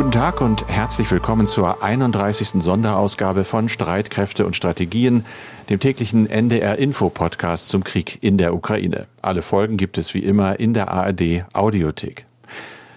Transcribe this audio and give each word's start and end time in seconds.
Guten 0.00 0.12
Tag 0.12 0.40
und 0.40 0.66
herzlich 0.66 1.10
willkommen 1.10 1.46
zur 1.46 1.82
31. 1.82 2.62
Sonderausgabe 2.62 3.44
von 3.44 3.68
Streitkräfte 3.68 4.46
und 4.46 4.56
Strategien, 4.56 5.26
dem 5.68 5.78
täglichen 5.78 6.26
NDR 6.26 6.78
Info 6.78 7.10
Podcast 7.10 7.68
zum 7.68 7.84
Krieg 7.84 8.16
in 8.22 8.38
der 8.38 8.54
Ukraine. 8.54 9.04
Alle 9.20 9.42
Folgen 9.42 9.76
gibt 9.76 9.98
es 9.98 10.14
wie 10.14 10.20
immer 10.20 10.58
in 10.58 10.72
der 10.72 10.88
ARD 10.88 11.44
Audiothek. 11.52 12.24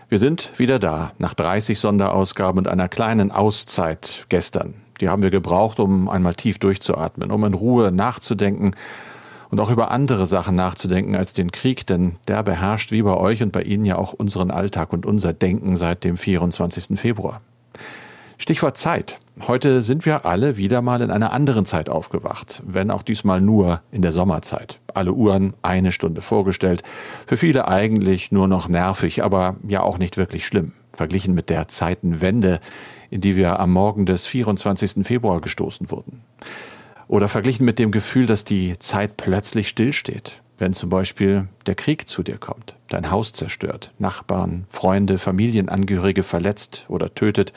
Wir 0.08 0.18
sind 0.18 0.58
wieder 0.58 0.80
da, 0.80 1.12
nach 1.18 1.34
30 1.34 1.78
Sonderausgaben 1.78 2.60
und 2.60 2.70
einer 2.70 2.88
kleinen 2.88 3.32
Auszeit 3.32 4.26
gestern. 4.30 4.74
Die 5.02 5.10
haben 5.10 5.24
wir 5.24 5.30
gebraucht, 5.30 5.82
um 5.82 6.08
einmal 6.08 6.36
tief 6.36 6.58
durchzuatmen, 6.58 7.32
um 7.32 7.44
in 7.44 7.54
Ruhe 7.54 7.92
nachzudenken 7.92 8.76
und 9.54 9.60
auch 9.60 9.70
über 9.70 9.92
andere 9.92 10.26
Sachen 10.26 10.56
nachzudenken 10.56 11.16
als 11.16 11.34
den 11.34 11.52
Krieg, 11.52 11.86
denn 11.86 12.18
der 12.28 12.42
beherrscht 12.42 12.92
wie 12.92 13.04
bei 13.04 13.16
euch 13.16 13.44
und 13.44 13.52
bei 13.52 13.62
Ihnen 13.62 13.86
ja 13.86 14.00
auch 14.00 14.12
unseren 14.12 14.50
Alltag 14.50 14.92
und 14.92 15.06
unser 15.06 15.32
Denken 15.32 15.76
seit 15.76 16.04
dem 16.04 16.18
24. 16.18 17.00
Februar. 17.00 17.40
Stichwort 18.40 18.78
Zeit. 18.78 19.20
Heute 19.48 19.84
sind 19.84 20.08
wir 20.08 20.26
alle 20.26 20.58
wieder 20.58 20.82
mal 20.82 21.02
in 21.02 21.12
einer 21.12 21.34
anderen 21.34 21.66
Zeit 21.66 21.88
aufgewacht, 21.88 22.64
wenn 22.66 22.90
auch 22.90 23.04
diesmal 23.04 23.42
nur 23.42 23.82
in 23.92 24.02
der 24.02 24.12
Sommerzeit. 24.12 24.80
Alle 24.92 25.14
Uhren 25.14 25.54
eine 25.62 25.92
Stunde 25.92 26.22
vorgestellt. 26.22 26.82
Für 27.28 27.38
viele 27.38 27.68
eigentlich 27.68 28.32
nur 28.32 28.48
noch 28.48 28.68
nervig, 28.68 29.24
aber 29.24 29.58
ja 29.68 29.84
auch 29.84 30.00
nicht 30.00 30.18
wirklich 30.18 30.48
schlimm. 30.48 30.72
Verglichen 30.94 31.36
mit 31.36 31.52
der 31.52 31.68
Zeitenwende, 31.68 32.60
in 33.12 33.22
die 33.22 33.36
wir 33.36 33.60
am 33.60 33.72
Morgen 33.72 34.08
des 34.08 34.26
24. 34.26 35.06
Februar 35.06 35.42
gestoßen 35.42 35.92
wurden. 35.92 36.24
Oder 37.14 37.28
verglichen 37.28 37.64
mit 37.64 37.78
dem 37.78 37.92
Gefühl, 37.92 38.26
dass 38.26 38.44
die 38.44 38.80
Zeit 38.80 39.18
plötzlich 39.18 39.70
stillsteht, 39.70 40.42
wenn 40.58 40.74
zum 40.74 40.90
Beispiel 40.90 41.48
der 41.68 41.76
Krieg 41.76 42.08
zu 42.08 42.24
dir 42.24 42.40
kommt, 42.40 42.76
dein 42.88 43.12
Haus 43.12 43.34
zerstört, 43.34 43.92
Nachbarn, 44.00 44.66
Freunde, 44.68 45.20
Familienangehörige 45.20 46.24
verletzt 46.24 46.86
oder 46.88 47.14
tötet, 47.14 47.54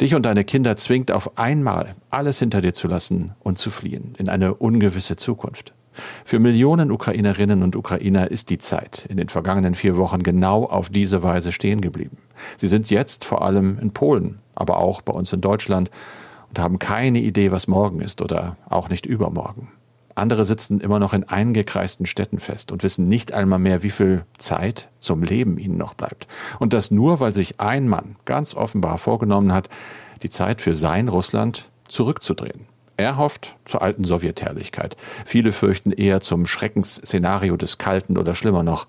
dich 0.00 0.14
und 0.14 0.22
deine 0.22 0.44
Kinder 0.44 0.76
zwingt 0.76 1.10
auf 1.10 1.36
einmal 1.36 1.96
alles 2.10 2.38
hinter 2.38 2.60
dir 2.60 2.74
zu 2.74 2.86
lassen 2.86 3.32
und 3.40 3.58
zu 3.58 3.72
fliehen 3.72 4.12
in 4.18 4.28
eine 4.28 4.54
ungewisse 4.54 5.16
Zukunft. 5.16 5.74
Für 6.24 6.38
Millionen 6.38 6.92
Ukrainerinnen 6.92 7.64
und 7.64 7.74
Ukrainer 7.74 8.30
ist 8.30 8.50
die 8.50 8.58
Zeit 8.58 9.04
in 9.08 9.16
den 9.16 9.28
vergangenen 9.28 9.74
vier 9.74 9.96
Wochen 9.96 10.22
genau 10.22 10.64
auf 10.64 10.90
diese 10.90 11.24
Weise 11.24 11.50
stehen 11.50 11.80
geblieben. 11.80 12.18
Sie 12.56 12.68
sind 12.68 12.88
jetzt 12.88 13.24
vor 13.24 13.42
allem 13.42 13.80
in 13.80 13.90
Polen, 13.90 14.38
aber 14.54 14.78
auch 14.78 15.02
bei 15.02 15.12
uns 15.12 15.32
in 15.32 15.40
Deutschland 15.40 15.90
und 16.56 16.62
haben 16.62 16.78
keine 16.78 17.18
Idee, 17.18 17.52
was 17.52 17.68
morgen 17.68 18.00
ist 18.00 18.22
oder 18.22 18.56
auch 18.68 18.88
nicht 18.88 19.06
übermorgen. 19.06 19.68
Andere 20.14 20.44
sitzen 20.44 20.80
immer 20.80 20.98
noch 20.98 21.12
in 21.12 21.24
eingekreisten 21.24 22.06
Städten 22.06 22.40
fest 22.40 22.72
und 22.72 22.82
wissen 22.82 23.06
nicht 23.06 23.32
einmal 23.32 23.58
mehr, 23.58 23.82
wie 23.82 23.90
viel 23.90 24.24
Zeit 24.38 24.88
zum 24.98 25.22
Leben 25.22 25.58
ihnen 25.58 25.76
noch 25.76 25.92
bleibt. 25.92 26.26
Und 26.58 26.72
das 26.72 26.90
nur, 26.90 27.20
weil 27.20 27.34
sich 27.34 27.60
ein 27.60 27.86
Mann 27.86 28.16
ganz 28.24 28.54
offenbar 28.54 28.96
vorgenommen 28.96 29.52
hat, 29.52 29.68
die 30.22 30.30
Zeit 30.30 30.62
für 30.62 30.74
sein 30.74 31.08
Russland 31.08 31.68
zurückzudrehen. 31.88 32.64
Er 32.96 33.18
hofft 33.18 33.56
zur 33.66 33.82
alten 33.82 34.04
Sowjetherrlichkeit. 34.04 34.96
Viele 35.26 35.52
fürchten 35.52 35.92
eher 35.92 36.22
zum 36.22 36.46
Schreckensszenario 36.46 37.58
des 37.58 37.76
Kalten 37.76 38.16
oder 38.16 38.34
schlimmer 38.34 38.62
noch 38.62 38.86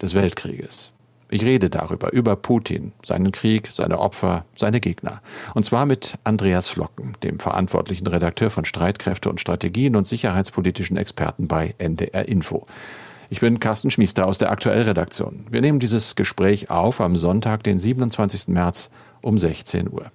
des 0.00 0.14
Weltkrieges. 0.14 0.92
Ich 1.32 1.44
rede 1.44 1.70
darüber, 1.70 2.12
über 2.12 2.34
Putin, 2.34 2.92
seinen 3.04 3.30
Krieg, 3.30 3.70
seine 3.72 4.00
Opfer, 4.00 4.44
seine 4.56 4.80
Gegner. 4.80 5.22
Und 5.54 5.64
zwar 5.64 5.86
mit 5.86 6.18
Andreas 6.24 6.68
Flocken, 6.68 7.14
dem 7.22 7.38
verantwortlichen 7.38 8.08
Redakteur 8.08 8.50
von 8.50 8.64
Streitkräfte 8.64 9.30
und 9.30 9.40
Strategien 9.40 9.94
und 9.94 10.08
sicherheitspolitischen 10.08 10.96
Experten 10.96 11.46
bei 11.46 11.76
NDR 11.78 12.26
Info. 12.26 12.66
Ich 13.28 13.38
bin 13.38 13.60
Carsten 13.60 13.92
Schmiester 13.92 14.26
aus 14.26 14.38
der 14.38 14.50
Aktuellredaktion. 14.50 15.46
Wir 15.48 15.60
nehmen 15.60 15.78
dieses 15.78 16.16
Gespräch 16.16 16.68
auf 16.68 17.00
am 17.00 17.14
Sonntag, 17.14 17.62
den 17.62 17.78
27. 17.78 18.48
März 18.48 18.90
um 19.22 19.38
16 19.38 19.88
Uhr. 19.88 20.10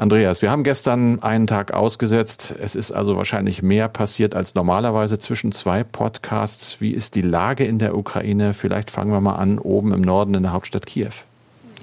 Andreas, 0.00 0.40
wir 0.40 0.50
haben 0.50 0.64
gestern 0.64 1.22
einen 1.22 1.46
Tag 1.46 1.74
ausgesetzt. 1.74 2.54
Es 2.58 2.74
ist 2.74 2.90
also 2.90 3.18
wahrscheinlich 3.18 3.62
mehr 3.62 3.86
passiert 3.86 4.34
als 4.34 4.54
normalerweise 4.54 5.18
zwischen 5.18 5.52
zwei 5.52 5.84
Podcasts. 5.84 6.80
Wie 6.80 6.92
ist 6.92 7.16
die 7.16 7.20
Lage 7.20 7.66
in 7.66 7.78
der 7.78 7.94
Ukraine? 7.94 8.54
Vielleicht 8.54 8.90
fangen 8.90 9.12
wir 9.12 9.20
mal 9.20 9.34
an, 9.34 9.58
oben 9.58 9.92
im 9.92 10.00
Norden 10.00 10.32
in 10.32 10.42
der 10.42 10.54
Hauptstadt 10.54 10.86
Kiew. 10.86 11.10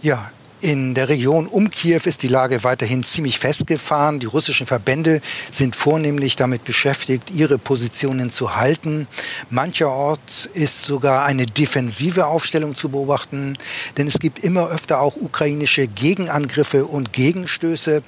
Ja, 0.01 0.31
in 0.59 0.95
der 0.95 1.07
Region 1.07 1.45
um 1.45 1.69
Kiew 1.69 2.01
ist 2.05 2.23
die 2.23 2.27
Lage 2.27 2.63
weiterhin 2.63 3.03
ziemlich 3.03 3.37
festgefahren. 3.37 4.19
Die 4.19 4.25
russischen 4.25 4.65
Verbände 4.65 5.21
sind 5.51 5.75
vornehmlich 5.75 6.35
damit 6.35 6.63
beschäftigt, 6.63 7.29
ihre 7.29 7.59
Positionen 7.59 8.31
zu 8.31 8.55
halten. 8.55 9.07
Mancherorts 9.51 10.49
ist 10.51 10.83
sogar 10.83 11.25
eine 11.25 11.45
defensive 11.45 12.25
Aufstellung 12.25 12.75
zu 12.75 12.89
beobachten, 12.89 13.57
denn 13.97 14.07
es 14.07 14.17
gibt 14.17 14.39
immer 14.39 14.69
öfter 14.69 14.99
auch 14.99 15.15
ukrainische 15.15 15.85
Gegenangriffe 15.87 16.85
und 16.85 17.13
Gegenstöße. 17.13 18.01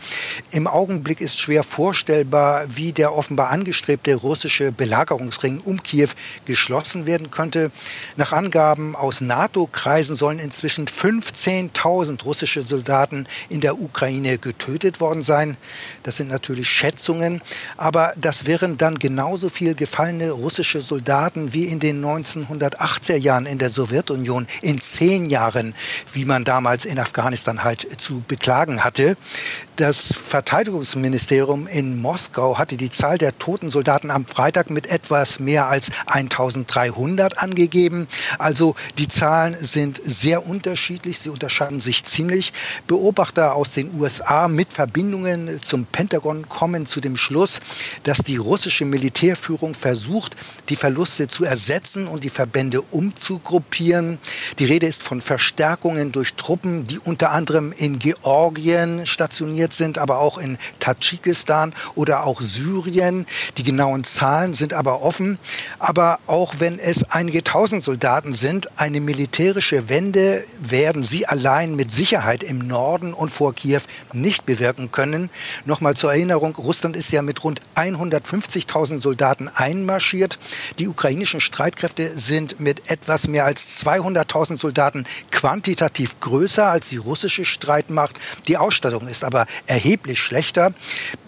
Im 0.49 0.65
Augenblick 0.65 1.21
ist 1.21 1.39
schwer 1.39 1.61
vorstellbar, 1.61 2.65
wie 2.67 2.93
der 2.93 3.13
offenbar 3.13 3.51
angestrebte 3.51 4.15
russische 4.15 4.71
Belagerungsring 4.71 5.61
um 5.63 5.83
Kiew 5.83 6.09
geschlossen 6.45 7.05
werden 7.05 7.29
könnte. 7.29 7.69
Nach 8.17 8.31
Angaben 8.31 8.95
aus 8.95 9.21
NATO-Kreisen 9.21 10.15
sollen 10.15 10.39
inzwischen 10.39 10.87
15.000 10.87 12.23
Russen 12.23 12.38
russische 12.39 12.63
Soldaten 12.63 13.27
in 13.49 13.59
der 13.59 13.81
Ukraine 13.81 14.37
getötet 14.37 15.01
worden 15.01 15.23
sein. 15.23 15.57
Das 16.03 16.15
sind 16.15 16.29
natürlich 16.29 16.69
Schätzungen, 16.69 17.41
aber 17.75 18.13
das 18.15 18.45
wären 18.45 18.77
dann 18.77 18.97
genauso 18.97 19.49
viel 19.49 19.75
gefallene 19.75 20.31
russische 20.31 20.81
Soldaten 20.81 21.51
wie 21.51 21.65
in 21.65 21.81
den 21.81 22.01
1980er 22.01 23.17
Jahren 23.17 23.45
in 23.45 23.57
der 23.57 23.69
Sowjetunion 23.69 24.47
in 24.61 24.79
zehn 24.79 25.29
Jahren, 25.29 25.75
wie 26.13 26.23
man 26.23 26.45
damals 26.45 26.85
in 26.85 26.97
Afghanistan 26.97 27.65
halt 27.65 27.85
zu 27.99 28.23
beklagen 28.25 28.85
hatte. 28.85 29.17
Das 29.75 30.13
Verteidigungsministerium 30.13 31.67
in 31.67 32.01
Moskau 32.01 32.57
hatte 32.57 32.77
die 32.77 32.89
Zahl 32.89 33.17
der 33.17 33.37
toten 33.37 33.69
Soldaten 33.69 34.11
am 34.11 34.25
Freitag 34.25 34.69
mit 34.69 34.87
etwas 34.87 35.39
mehr 35.39 35.67
als 35.67 35.89
1300 36.05 37.37
angegeben. 37.37 38.07
Also 38.37 38.75
die 38.97 39.09
Zahlen 39.09 39.57
sind 39.59 39.99
sehr 40.01 40.45
unterschiedlich. 40.45 41.19
Sie 41.19 41.29
unterscheiden 41.29 41.81
sich 41.81 42.03
ziemlich 42.05 42.28
ziemlich. 42.29 42.53
Beobachter 42.87 43.55
aus 43.55 43.71
den 43.71 43.99
USA 43.99 44.47
mit 44.47 44.73
Verbindungen 44.73 45.61
zum 45.63 45.85
Pentagon 45.85 46.47
kommen 46.47 46.85
zu 46.85 47.01
dem 47.01 47.17
Schluss, 47.17 47.59
dass 48.03 48.19
die 48.19 48.37
russische 48.37 48.85
Militärführung 48.85 49.73
versucht, 49.73 50.35
die 50.69 50.75
Verluste 50.75 51.27
zu 51.27 51.45
ersetzen 51.45 52.07
und 52.07 52.23
die 52.23 52.29
Verbände 52.29 52.81
umzugruppieren. 52.81 54.19
Die 54.59 54.65
Rede 54.65 54.85
ist 54.85 55.01
von 55.01 55.21
Verstärkungen 55.21 56.11
durch 56.11 56.35
Truppen, 56.35 56.83
die 56.83 56.99
unter 56.99 57.31
anderem 57.31 57.73
in 57.75 57.97
Georgien 57.97 59.07
stationiert 59.07 59.73
sind, 59.73 59.97
aber 59.97 60.19
auch 60.19 60.37
in 60.37 60.57
Tadschikistan 60.79 61.73
oder 61.95 62.25
auch 62.25 62.41
Syrien. 62.41 63.25
Die 63.57 63.63
genauen 63.63 64.03
Zahlen 64.03 64.53
sind 64.53 64.73
aber 64.73 65.01
offen. 65.01 65.39
Aber 65.79 66.19
auch 66.27 66.55
wenn 66.59 66.77
es 66.77 67.09
einige 67.09 67.43
tausend 67.43 67.83
Soldaten 67.83 68.33
sind, 68.33 68.69
eine 68.79 69.01
militärische 69.01 69.89
Wende 69.89 70.43
werden 70.61 71.03
sie 71.03 71.25
allein 71.25 71.75
mit 71.75 71.91
Sicherheit 71.91 72.18
Sicherheit 72.19 72.43
im 72.43 72.59
Norden 72.59 73.13
und 73.13 73.29
vor 73.29 73.53
Kiew 73.53 73.81
nicht 74.11 74.45
bewirken 74.45 74.91
können. 74.91 75.29
Nochmal 75.65 75.95
zur 75.95 76.11
Erinnerung, 76.11 76.53
Russland 76.55 76.97
ist 76.97 77.11
ja 77.13 77.21
mit 77.21 77.45
rund 77.45 77.61
150.000 77.75 79.01
Soldaten 79.01 79.47
einmarschiert. 79.47 80.37
Die 80.79 80.89
ukrainischen 80.89 81.39
Streitkräfte 81.39 82.09
sind 82.09 82.59
mit 82.59 82.91
etwas 82.91 83.29
mehr 83.29 83.45
als 83.45 83.85
200.000 83.85 84.57
Soldaten 84.57 85.05
quantitativ 85.31 86.19
größer 86.19 86.67
als 86.67 86.89
die 86.89 86.97
russische 86.97 87.45
Streitmacht. 87.45 88.15
Die 88.47 88.57
Ausstattung 88.57 89.07
ist 89.07 89.23
aber 89.23 89.45
erheblich 89.65 90.19
schlechter. 90.19 90.73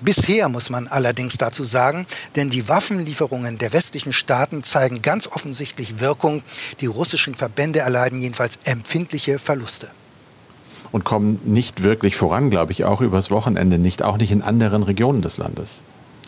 Bisher 0.02 0.50
muss 0.50 0.70
man 0.70 0.90
allerdings 0.90 1.38
dazu 1.38 1.64
sagen, 1.64 2.06
denn 2.36 2.50
die 2.50 2.68
Waffenlieferungen 2.68 3.58
der 3.58 3.72
westlichen 3.72 4.12
Staaten 4.12 4.66
zeigen 4.66 5.02
ganz 5.02 5.28
offensichtlich 5.28 6.02
Wirkung. 6.02 6.44
Die 6.82 6.88
russischen 6.88 7.34
Verbände 7.34 7.80
erleiden 7.80 8.20
jedenfalls 8.20 8.60
empfindliche 8.66 9.40
Verluste 9.40 9.90
und 10.92 11.06
kommen 11.06 11.40
nicht 11.44 11.84
wirklich 11.84 12.16
voran, 12.16 12.50
glaube 12.50 12.72
ich, 12.72 12.86
auch 12.86 13.02
übers 13.02 13.32
Wochenende 13.32 13.78
nicht, 13.78 14.04
auch 14.04 14.18
nicht 14.18 14.32
in 14.32 14.42
anderen 14.42 14.84
Regionen 14.84 15.22
des 15.22 15.38
Landes. 15.38 15.82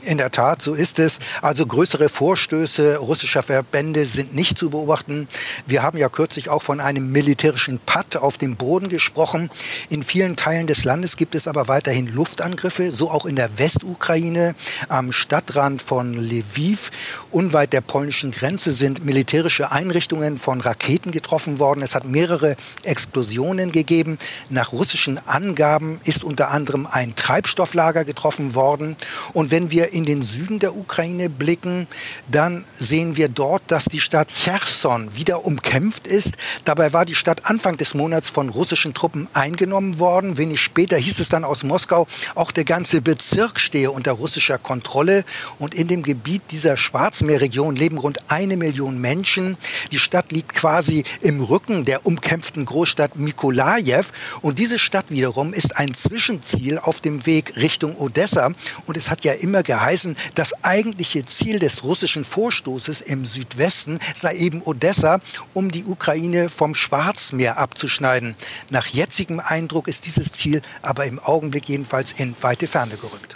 In 0.06 0.18
der 0.18 0.32
Tat, 0.32 0.62
so 0.62 0.74
ist 0.74 1.00
es. 1.00 1.20
Also 1.42 1.66
größere 1.66 2.10
Vorstöße 2.10 2.98
russischer 2.98 3.42
Verbände 3.42 4.06
sind 4.06 4.36
nicht 4.36 4.60
zu 4.60 4.70
beobachten. 4.70 5.30
Wir 5.66 5.82
haben 5.82 5.98
ja 5.98 6.10
kürzlich 6.10 6.50
auch 6.50 6.62
von 6.62 6.82
einem 6.82 7.14
militärischen 7.14 7.80
Patt 7.80 8.18
auf 8.18 8.38
dem 8.38 8.58
Boden 8.58 8.90
gesprochen. 8.90 9.50
In 9.90 10.04
vielen 10.04 10.36
Teilen 10.36 10.68
des 10.68 10.84
Landes 10.84 11.16
gibt 11.16 11.36
es 11.36 11.48
aber 11.48 11.70
weiterhin 11.70 12.08
Luftangriffe, 12.08 12.92
so 12.92 13.12
auch 13.12 13.26
in 13.26 13.38
der 13.38 13.58
Westukraine, 13.58 14.56
am 14.90 15.14
Stadtrand 15.14 15.82
von 15.82 16.16
Lviv. 16.16 16.92
Unweit 17.32 17.72
der 17.72 17.80
polnischen 17.80 18.32
Grenze 18.32 18.74
sind 18.74 19.06
militärische 19.06 19.72
Einrichtungen 19.72 20.38
von 20.38 20.60
Raketen 20.60 21.14
getroffen 21.14 21.60
worden. 21.60 21.82
Es 21.82 21.96
hat 21.96 22.06
mehrere 22.06 22.58
Explosionen 22.84 23.72
gegeben. 23.72 24.18
Nach 24.50 24.74
russischen 24.74 25.26
Angaben 25.26 26.02
ist 26.04 26.26
unter 26.26 26.52
anderem 26.52 26.90
ein 26.92 27.16
Treibstofflager 27.16 28.04
getroffen 28.04 28.54
worden. 28.54 28.98
Und 29.32 29.50
wenn 29.50 29.72
wir 29.72 29.93
in 29.94 30.06
den 30.06 30.24
Süden 30.24 30.60
der 30.60 30.76
Ukraine 30.76 31.30
blicken, 31.30 31.88
dann 32.30 32.66
sehen 32.74 33.16
wir 33.16 33.30
dort, 33.30 33.64
dass 33.68 33.86
die 33.86 34.00
Stadt 34.00 34.30
Cherson 34.30 35.16
wieder 35.16 35.46
umkämpft 35.46 36.08
ist. 36.08 36.36
Dabei 36.66 36.94
war 36.94 37.06
die 37.06 37.16
Stadt 37.16 37.46
Anfang 37.46 37.78
des 37.78 37.94
Monats 37.94 38.30
von 38.30 38.50
russischen 38.50 38.94
Truppen 38.94 39.28
eingenommen 39.34 40.00
worden. 40.00 40.38
Wenig 40.38 40.62
später 40.62 40.98
hieß 40.98 41.20
es 41.20 41.30
dann 41.30 41.44
aus 41.44 41.64
Moskau, 41.64 42.08
auch 42.36 42.52
der 42.52 42.66
ganze 42.66 43.02
Bezirk 43.02 43.60
stehe 43.60 43.92
unter 43.92 44.14
russischer 44.14 44.58
Kontrolle. 44.58 45.24
Und 45.60 45.74
in 45.74 45.88
dem 45.88 46.04
Gebiet 46.04 46.42
dieser 46.52 46.78
Schwarzmeerregion 46.78 47.76
leben 47.76 47.98
rund 47.98 48.32
eine 48.32 48.58
Million 48.58 49.00
Menschen. 49.00 49.58
Die 49.92 50.00
Stadt 50.00 50.32
liegt 50.32 50.56
quasi 50.56 51.04
im 51.22 51.42
Rücken 51.42 51.86
der 51.86 52.06
umkämpften 52.06 52.66
Großstadt 52.66 53.18
Mikolajew. 53.18 54.06
Und 54.42 54.60
diese 54.60 54.80
Stadt 54.80 55.06
wiederum 55.10 55.54
ist 55.54 55.78
ein 55.78 55.94
Zwischenziel 55.94 56.80
auf 56.80 57.00
dem 57.00 57.26
Weg 57.26 57.56
Richtung 57.58 57.96
Odessa. 57.98 58.52
Und 58.86 58.98
es 58.98 59.10
hat 59.10 59.24
ja 59.24 59.34
immer 59.34 59.64
geheißen, 59.84 60.16
das 60.36 60.64
eigentliche 60.64 61.26
Ziel 61.26 61.60
des 61.60 61.84
russischen 61.84 62.24
Vorstoßes 62.24 63.02
im 63.02 63.26
Südwesten 63.26 64.00
sei 64.16 64.36
eben 64.38 64.62
Odessa, 64.64 65.20
um 65.54 65.72
die 65.72 65.84
Ukraine 65.84 66.48
vom 66.48 66.74
Schwarzmeer 66.74 67.58
abzuschneiden. 67.58 68.36
Nach 68.70 68.88
jetzigem 68.88 69.42
Eindruck 69.42 69.90
ist 69.90 70.06
dieses 70.06 70.32
Ziel 70.32 70.62
aber 70.82 71.06
im 71.06 71.20
Augenblick 71.20 71.68
jedenfalls 71.68 72.14
in 72.14 72.34
weite 72.42 72.68
Ferne 72.68 72.96
gerückt. 72.96 73.36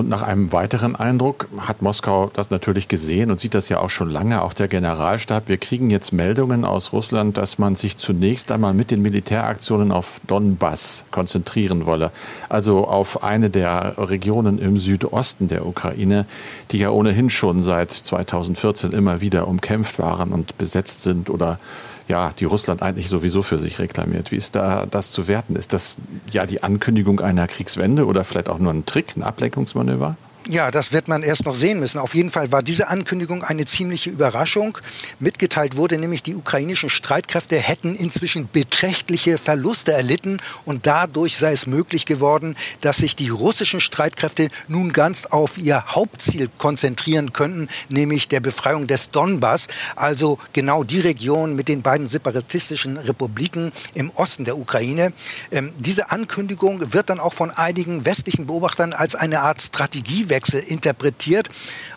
Und 0.00 0.08
nach 0.08 0.22
einem 0.22 0.50
weiteren 0.50 0.96
Eindruck 0.96 1.46
hat 1.58 1.82
Moskau 1.82 2.30
das 2.32 2.48
natürlich 2.48 2.88
gesehen 2.88 3.30
und 3.30 3.38
sieht 3.38 3.54
das 3.54 3.68
ja 3.68 3.80
auch 3.80 3.90
schon 3.90 4.08
lange, 4.08 4.40
auch 4.40 4.54
der 4.54 4.66
Generalstab. 4.66 5.50
Wir 5.50 5.58
kriegen 5.58 5.90
jetzt 5.90 6.10
Meldungen 6.14 6.64
aus 6.64 6.94
Russland, 6.94 7.36
dass 7.36 7.58
man 7.58 7.74
sich 7.74 7.98
zunächst 7.98 8.50
einmal 8.50 8.72
mit 8.72 8.90
den 8.90 9.02
Militäraktionen 9.02 9.92
auf 9.92 10.18
Donbass 10.26 11.04
konzentrieren 11.10 11.84
wolle. 11.84 12.12
Also 12.48 12.88
auf 12.88 13.22
eine 13.22 13.50
der 13.50 13.98
Regionen 13.98 14.58
im 14.58 14.78
Südosten 14.78 15.48
der 15.48 15.66
Ukraine, 15.66 16.24
die 16.70 16.78
ja 16.78 16.88
ohnehin 16.88 17.28
schon 17.28 17.62
seit 17.62 17.90
2014 17.90 18.92
immer 18.92 19.20
wieder 19.20 19.48
umkämpft 19.48 19.98
waren 19.98 20.32
und 20.32 20.56
besetzt 20.56 21.02
sind 21.02 21.28
oder 21.28 21.58
ja, 22.10 22.32
die 22.36 22.44
Russland 22.44 22.82
eigentlich 22.82 23.08
sowieso 23.08 23.42
für 23.42 23.58
sich 23.58 23.78
reklamiert. 23.78 24.32
Wie 24.32 24.36
ist 24.36 24.56
da 24.56 24.84
das 24.84 25.12
zu 25.12 25.28
werten? 25.28 25.54
Ist 25.54 25.72
das 25.72 25.98
ja 26.32 26.44
die 26.44 26.62
Ankündigung 26.62 27.20
einer 27.20 27.46
Kriegswende 27.46 28.04
oder 28.04 28.24
vielleicht 28.24 28.48
auch 28.48 28.58
nur 28.58 28.72
ein 28.72 28.84
Trick, 28.84 29.16
ein 29.16 29.22
Ablenkungsmanöver? 29.22 30.16
Ja, 30.46 30.70
das 30.70 30.90
wird 30.92 31.06
man 31.06 31.22
erst 31.22 31.44
noch 31.44 31.54
sehen 31.54 31.80
müssen. 31.80 31.98
Auf 31.98 32.14
jeden 32.14 32.30
Fall 32.30 32.50
war 32.50 32.62
diese 32.62 32.88
Ankündigung 32.88 33.44
eine 33.44 33.66
ziemliche 33.66 34.08
Überraschung. 34.08 34.78
Mitgeteilt 35.18 35.76
wurde 35.76 35.98
nämlich, 35.98 36.22
die 36.22 36.34
ukrainischen 36.34 36.88
Streitkräfte 36.88 37.56
hätten 37.56 37.94
inzwischen 37.94 38.48
beträchtliche 38.50 39.36
Verluste 39.36 39.92
erlitten 39.92 40.40
und 40.64 40.86
dadurch 40.86 41.36
sei 41.36 41.52
es 41.52 41.66
möglich 41.66 42.06
geworden, 42.06 42.56
dass 42.80 42.96
sich 42.96 43.16
die 43.16 43.28
russischen 43.28 43.80
Streitkräfte 43.80 44.48
nun 44.66 44.94
ganz 44.94 45.26
auf 45.26 45.58
ihr 45.58 45.84
Hauptziel 45.86 46.48
konzentrieren 46.56 47.34
könnten, 47.34 47.68
nämlich 47.90 48.28
der 48.28 48.40
Befreiung 48.40 48.86
des 48.86 49.10
Donbass, 49.10 49.66
also 49.94 50.38
genau 50.54 50.84
die 50.84 51.00
Region 51.00 51.54
mit 51.54 51.68
den 51.68 51.82
beiden 51.82 52.08
separatistischen 52.08 52.96
Republiken 52.96 53.72
im 53.92 54.10
Osten 54.14 54.46
der 54.46 54.56
Ukraine. 54.56 55.12
Ähm, 55.52 55.74
diese 55.78 56.10
Ankündigung 56.10 56.94
wird 56.94 57.10
dann 57.10 57.20
auch 57.20 57.34
von 57.34 57.50
einigen 57.50 58.06
westlichen 58.06 58.46
Beobachtern 58.46 58.94
als 58.94 59.14
eine 59.14 59.40
Art 59.40 59.60
Strategie 59.60 60.29
Strategiewechsel 60.30 60.60
interpretiert. 60.60 61.48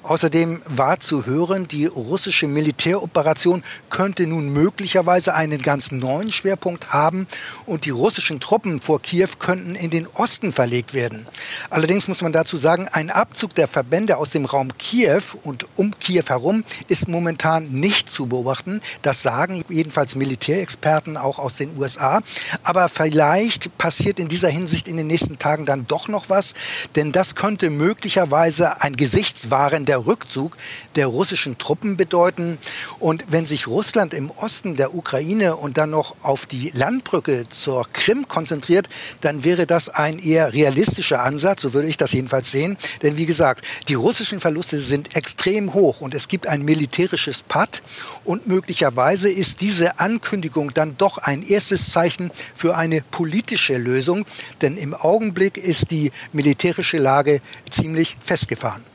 Außerdem 0.03 0.61
war 0.65 0.99
zu 0.99 1.25
hören, 1.25 1.67
die 1.67 1.85
russische 1.85 2.47
Militäroperation 2.47 3.63
könnte 3.89 4.27
nun 4.27 4.51
möglicherweise 4.51 5.33
einen 5.33 5.61
ganz 5.61 5.91
neuen 5.91 6.31
Schwerpunkt 6.31 6.89
haben 6.89 7.27
und 7.65 7.85
die 7.85 7.91
russischen 7.91 8.39
Truppen 8.39 8.81
vor 8.81 9.01
Kiew 9.01 9.29
könnten 9.39 9.75
in 9.75 9.91
den 9.91 10.07
Osten 10.07 10.51
verlegt 10.51 10.93
werden. 10.93 11.27
Allerdings 11.69 12.07
muss 12.07 12.21
man 12.21 12.33
dazu 12.33 12.57
sagen, 12.57 12.89
ein 12.91 13.11
Abzug 13.11 13.55
der 13.55 13.67
Verbände 13.67 14.17
aus 14.17 14.31
dem 14.31 14.45
Raum 14.45 14.77
Kiew 14.77 15.21
und 15.43 15.67
um 15.75 15.97
Kiew 15.99 16.23
herum 16.27 16.65
ist 16.89 17.07
momentan 17.07 17.69
nicht 17.69 18.09
zu 18.09 18.25
beobachten. 18.25 18.81
Das 19.03 19.21
sagen 19.21 19.63
jedenfalls 19.69 20.15
Militärexperten 20.15 21.15
auch 21.15 21.39
aus 21.39 21.57
den 21.57 21.77
USA. 21.77 22.21
Aber 22.63 22.89
vielleicht 22.89 23.77
passiert 23.77 24.19
in 24.19 24.27
dieser 24.27 24.49
Hinsicht 24.49 24.87
in 24.87 24.97
den 24.97 25.07
nächsten 25.07 25.39
Tagen 25.39 25.65
dann 25.65 25.87
doch 25.87 26.09
noch 26.09 26.29
was, 26.29 26.53
denn 26.95 27.11
das 27.11 27.35
könnte 27.35 27.69
möglicherweise 27.69 28.22
möglicherweise 28.23 28.81
ein 28.81 28.95
gesichtswahrender 28.95 30.05
Rückzug 30.05 30.55
der 30.95 31.07
russischen 31.07 31.57
Truppen 31.57 31.97
bedeuten. 31.97 32.57
Und 32.99 33.25
wenn 33.27 33.45
sich 33.45 33.67
Russland 33.67 34.13
im 34.13 34.31
Osten 34.31 34.77
der 34.77 34.95
Ukraine 34.95 35.57
und 35.57 35.77
dann 35.77 35.89
noch 35.89 36.15
auf 36.21 36.45
die 36.45 36.71
Landbrücke 36.73 37.45
zur 37.49 37.85
Krim 37.91 38.27
konzentriert, 38.29 38.87
dann 39.21 39.43
wäre 39.43 39.67
das 39.67 39.89
ein 39.89 40.19
eher 40.19 40.53
realistischer 40.53 41.21
Ansatz, 41.21 41.63
so 41.63 41.73
würde 41.73 41.89
ich 41.89 41.97
das 41.97 42.13
jedenfalls 42.13 42.49
sehen. 42.49 42.77
Denn 43.01 43.17
wie 43.17 43.25
gesagt, 43.25 43.65
die 43.89 43.93
russischen 43.93 44.39
Verluste 44.39 44.79
sind 44.79 45.17
extrem 45.17 45.73
hoch 45.73 45.99
und 45.99 46.13
es 46.13 46.29
gibt 46.29 46.47
ein 46.47 46.63
militärisches 46.63 47.43
Patt 47.43 47.81
und 48.23 48.47
möglicherweise 48.47 49.29
ist 49.29 49.59
diese 49.59 49.99
Ankündigung 49.99 50.73
dann 50.73 50.95
doch 50.97 51.17
ein 51.17 51.45
erstes 51.45 51.91
Zeichen 51.91 52.31
für 52.55 52.77
eine 52.77 53.01
politische 53.01 53.77
Lösung, 53.77 54.25
denn 54.61 54.77
im 54.77 54.93
Augenblick 54.93 55.57
ist 55.57 55.91
die 55.91 56.11
militärische 56.31 56.97
Lage 56.97 57.41
ziemlich 57.69 58.12
festgefahren. 58.19 58.92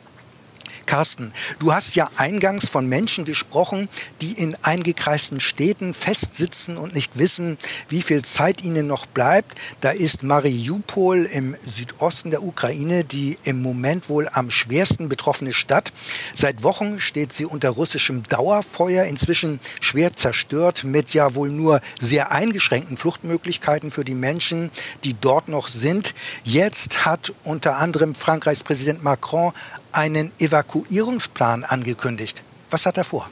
Carsten, 0.88 1.35
du 1.58 1.75
hast 1.75 1.96
ja 1.96 2.08
eingangs 2.17 2.67
von 2.67 2.88
Menschen 2.88 3.26
gesprochen, 3.26 3.90
die 4.23 4.32
in 4.32 4.56
eingekreisten 4.62 5.38
Städten 5.38 5.93
festsitzen 5.93 6.79
und 6.79 6.94
nicht 6.94 7.19
wissen, 7.19 7.58
wie 7.90 8.00
viel 8.00 8.25
Zeit 8.25 8.64
ihnen 8.64 8.87
noch 8.87 9.05
bleibt. 9.05 9.55
Da 9.82 9.90
ist 9.90 10.23
Mariupol 10.23 11.26
im 11.26 11.55
Südosten 11.62 12.31
der 12.31 12.43
Ukraine 12.43 13.05
die 13.05 13.37
im 13.44 13.61
Moment 13.61 14.08
wohl 14.08 14.31
am 14.32 14.50
schwersten 14.50 15.11
betroffene 15.11 15.52
Stadt. 15.52 15.93
Seit 16.35 16.62
Wochen 16.62 17.00
steht 17.00 17.34
sie 17.34 17.44
unter 17.44 17.69
russischem 17.69 18.23
Dauerfeuer, 18.23 19.05
inzwischen 19.05 19.61
schwer 19.82 20.17
zerstört 20.17 20.84
mit 20.84 21.12
ja 21.12 21.34
wohl 21.34 21.50
nur 21.50 21.82
sehr 22.00 22.32
eingeschränkten 22.32 22.96
Fluchtmöglichkeiten 22.96 23.91
für 23.91 24.06
die 24.06 24.14
Menschen, 24.14 24.70
die 25.05 25.12
dort 25.12 25.49
noch 25.49 25.69
sind. 25.69 26.14
Jetzt 26.44 27.05
hat 27.05 27.34
unter 27.44 27.76
anderem 27.76 28.14
Frankreichs 28.14 28.64
Präsident 28.64 29.02
Macron 29.02 29.52
einen 29.93 30.32
Evakuierungsplan 30.79 31.65
angekündigt. 31.65 32.43
Was 32.71 32.87
hat 32.87 32.97
er 32.97 33.05
vor? 33.05 33.29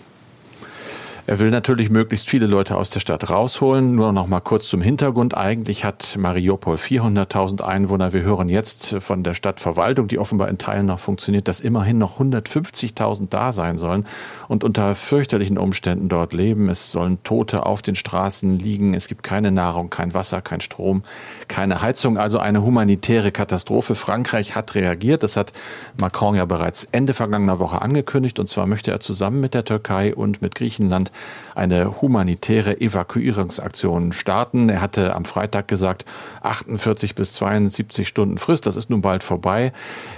Er 1.28 1.40
will 1.40 1.50
natürlich 1.50 1.90
möglichst 1.90 2.28
viele 2.28 2.46
Leute 2.46 2.76
aus 2.76 2.88
der 2.88 3.00
Stadt 3.00 3.28
rausholen. 3.28 3.96
Nur 3.96 4.12
noch 4.12 4.28
mal 4.28 4.38
kurz 4.38 4.69
zum 4.69 4.81
Hintergrund. 4.81 5.37
Eigentlich 5.37 5.84
hat 5.84 6.17
Mariupol 6.17 6.76
400.000 6.76 7.62
Einwohner. 7.62 8.12
Wir 8.12 8.23
hören 8.23 8.49
jetzt 8.49 8.94
von 9.00 9.25
der 9.25 9.34
Stadtverwaltung, 9.34 10.06
die 10.06 10.20
offenbar 10.20 10.49
in 10.49 10.58
Teilen 10.58 10.87
noch 10.87 11.00
funktioniert, 11.00 11.49
dass 11.49 11.58
immerhin 11.58 11.99
noch 11.99 12.20
150.000 12.20 13.28
da 13.28 13.50
sein 13.50 13.76
sollen 13.76 14.06
und 14.46 14.62
unter 14.62 14.94
fürchterlichen 14.94 15.58
Umständen 15.58 16.08
dort 16.08 16.32
leben. 16.32 16.69
Es 16.69 16.93
sollen 16.93 17.20
Tote 17.25 17.67
auf 17.67 17.82
den 17.82 17.96
Straßen 17.96 18.61
liegen. 18.61 18.94
Es 18.94 19.08
gibt 19.08 19.25
keine 19.25 19.50
Nahrung, 19.50 19.90
kein 19.90 20.14
Wasser, 20.14 20.40
kein 20.43 20.61
Strom, 20.61 21.02
keine 21.49 21.83
Heizung. 21.83 22.18
Also 22.18 22.38
eine 22.38 22.62
humanitäre 22.62 23.33
Katastrophe. 23.33 23.97
Frankreich 23.97 24.54
hat 24.54 24.76
reagiert. 24.76 25.25
Das 25.25 25.37
hat 25.37 25.52
Macron 26.00 26.37
ja 26.37 26.45
bereits 26.45 26.85
Ende 26.92 27.14
vergangener 27.14 27.59
Woche 27.59 27.83
angekündigt. 27.83 28.38
Und 28.38 28.49
zwar 28.49 28.68
möchte 28.68 28.92
er 28.92 29.00
zusammen 29.00 29.40
mit 29.40 29.54
der 29.54 29.64
Türkei 29.64 30.14
und 30.14 30.40
mit 30.40 30.54
Griechenland 30.54 31.11
eine 31.54 32.02
humanitäre 32.02 32.80
Evakuierungsaktion 32.80 34.12
starten. 34.12 34.68
Er 34.68 34.82
hatte 34.82 35.16
am 35.16 35.25
Freitag 35.25 35.68
gesagt, 35.68 36.04
48 36.42 37.14
bis 37.14 37.32
72 37.32 38.06
Stunden 38.06 38.37
Frist, 38.37 38.66
das 38.66 38.76
ist 38.76 38.90
nun 38.90 39.00
bald 39.00 39.23
vorbei. 39.23 39.73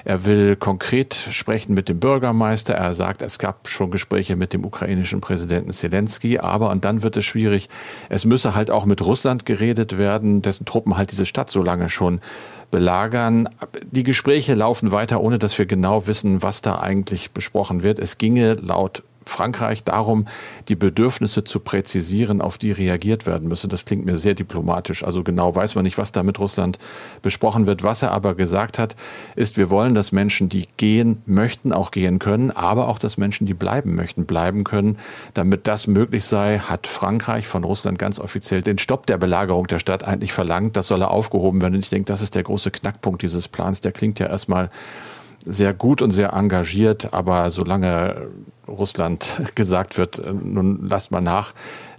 Er 0.05 0.25
will 0.25 0.57
konkret 0.57 1.15
sprechen 1.15 1.75
mit 1.75 1.89
dem 1.89 2.01
Bürgermeister. 2.01 2.75
Er 2.75 2.95
sagt, 2.95 3.23
es 3.23 3.39
gab 3.39 3.69
schon 3.69 3.93
Gespräche 3.93 4.35
mit 4.35 4.53
dem 4.53 4.65
ukrainischen 4.65 5.21
Präsidenten 5.21 5.73
Zelensky, 5.73 6.39
aber 6.39 6.71
und 6.71 6.85
dann 6.85 7.03
wird 7.03 7.17
es 7.17 7.25
schwierig. 7.25 7.69
Es 8.09 8.25
müsse 8.25 8.57
halt 8.57 8.71
auch 8.71 8.85
mit 8.85 9.01
Russland 9.01 9.47
geredet 9.47 9.97
werden, 9.97 10.43
dessen 10.43 10.67
Truppen 10.67 10.97
halt 10.97 11.13
diese 11.13 11.25
Stadt 11.25 11.51
so 11.51 11.63
lange 11.63 11.89
schon 11.89 12.21
belagern. 12.71 13.49
Die 13.91 14.03
Gespräche 14.03 14.55
laufen 14.55 14.93
weiter, 14.93 15.21
ohne 15.21 15.39
dass 15.39 15.57
wir 15.59 15.67
genau 15.67 16.07
wissen, 16.07 16.43
was 16.43 16.63
da 16.63 16.81
eigentlich 16.81 17.31
besprochen 17.31 17.83
wird. 17.83 17.99
Es 17.99 18.19
ginge 18.19 18.55
laut 18.55 19.03
Frankreich 19.29 19.85
darum, 19.85 20.27
die 20.69 20.77
Bedürfnisse 20.77 21.45
zu 21.45 21.61
präzisieren, 21.61 22.41
auf 22.41 22.59
die 22.59 22.73
reagiert 22.73 23.27
werden 23.27 23.49
müsse. 23.49 23.69
Das 23.69 23.85
klingt 23.85 24.05
mir 24.05 24.17
sehr 24.17 24.35
diplomatisch. 24.35 25.05
Also 25.05 25.23
genau 25.23 25.55
weiß 25.55 25.75
man 25.75 25.85
nicht, 25.85 25.99
was 25.99 26.13
da 26.13 26.23
mit 26.23 26.39
Russland 26.39 26.79
besprochen 27.23 27.67
wird. 27.67 27.83
Was 27.83 28.03
er 28.03 28.13
aber 28.13 28.35
gesagt 28.35 28.79
hat, 28.79 28.97
ist, 29.37 29.57
wir 29.57 29.71
wollen, 29.71 29.95
dass 29.95 30.13
Menschen, 30.13 30.49
die 30.49 30.67
gehen 30.77 31.23
möchten, 31.27 31.73
auch 31.73 31.91
gehen 31.91 32.19
können, 32.19 32.51
aber 32.51 32.89
auch, 32.89 32.99
dass 32.99 33.17
Menschen, 33.17 33.47
die 33.47 33.55
bleiben 33.55 33.95
möchten, 33.95 34.27
bleiben 34.27 34.65
können. 34.65 34.99
Damit 35.35 35.67
das 35.67 35.87
möglich 35.87 36.25
sei, 36.25 36.59
hat 36.59 36.87
Frankreich 36.87 37.47
von 37.47 37.65
Russland 37.65 37.99
ganz 37.99 38.19
offiziell 38.19 38.63
den 38.63 38.79
Stopp 38.79 39.07
der 39.07 39.19
Belagerung 39.19 39.67
der 39.67 39.79
Stadt 39.79 40.05
eigentlich 40.05 40.33
verlangt. 40.33 40.77
Das 40.77 40.87
soll 40.87 41.03
er 41.03 41.11
aufgehoben 41.11 41.61
werden. 41.61 41.75
Und 41.75 41.81
ich 41.81 41.91
denke, 41.91 42.07
das 42.07 42.23
ist 42.23 42.35
der 42.35 42.43
große 42.43 42.71
Knackpunkt 42.71 43.23
dieses 43.23 43.49
Plans. 43.49 43.81
Der 43.81 43.93
klingt 43.93 44.19
ja 44.19 44.27
erstmal 44.27 44.71
sehr 45.49 45.73
gut 45.75 46.03
und 46.03 46.11
sehr 46.11 46.35
engagiert, 46.35 47.13
aber 47.15 47.51
solange 47.51 48.29
Russland 48.69 49.43
gesagt 49.55 49.99
wird, 49.99 50.19
äh, 50.19 50.33
nun 50.33 50.87
lasst 50.89 51.11
mal 51.11 51.21
nach, 51.21 51.55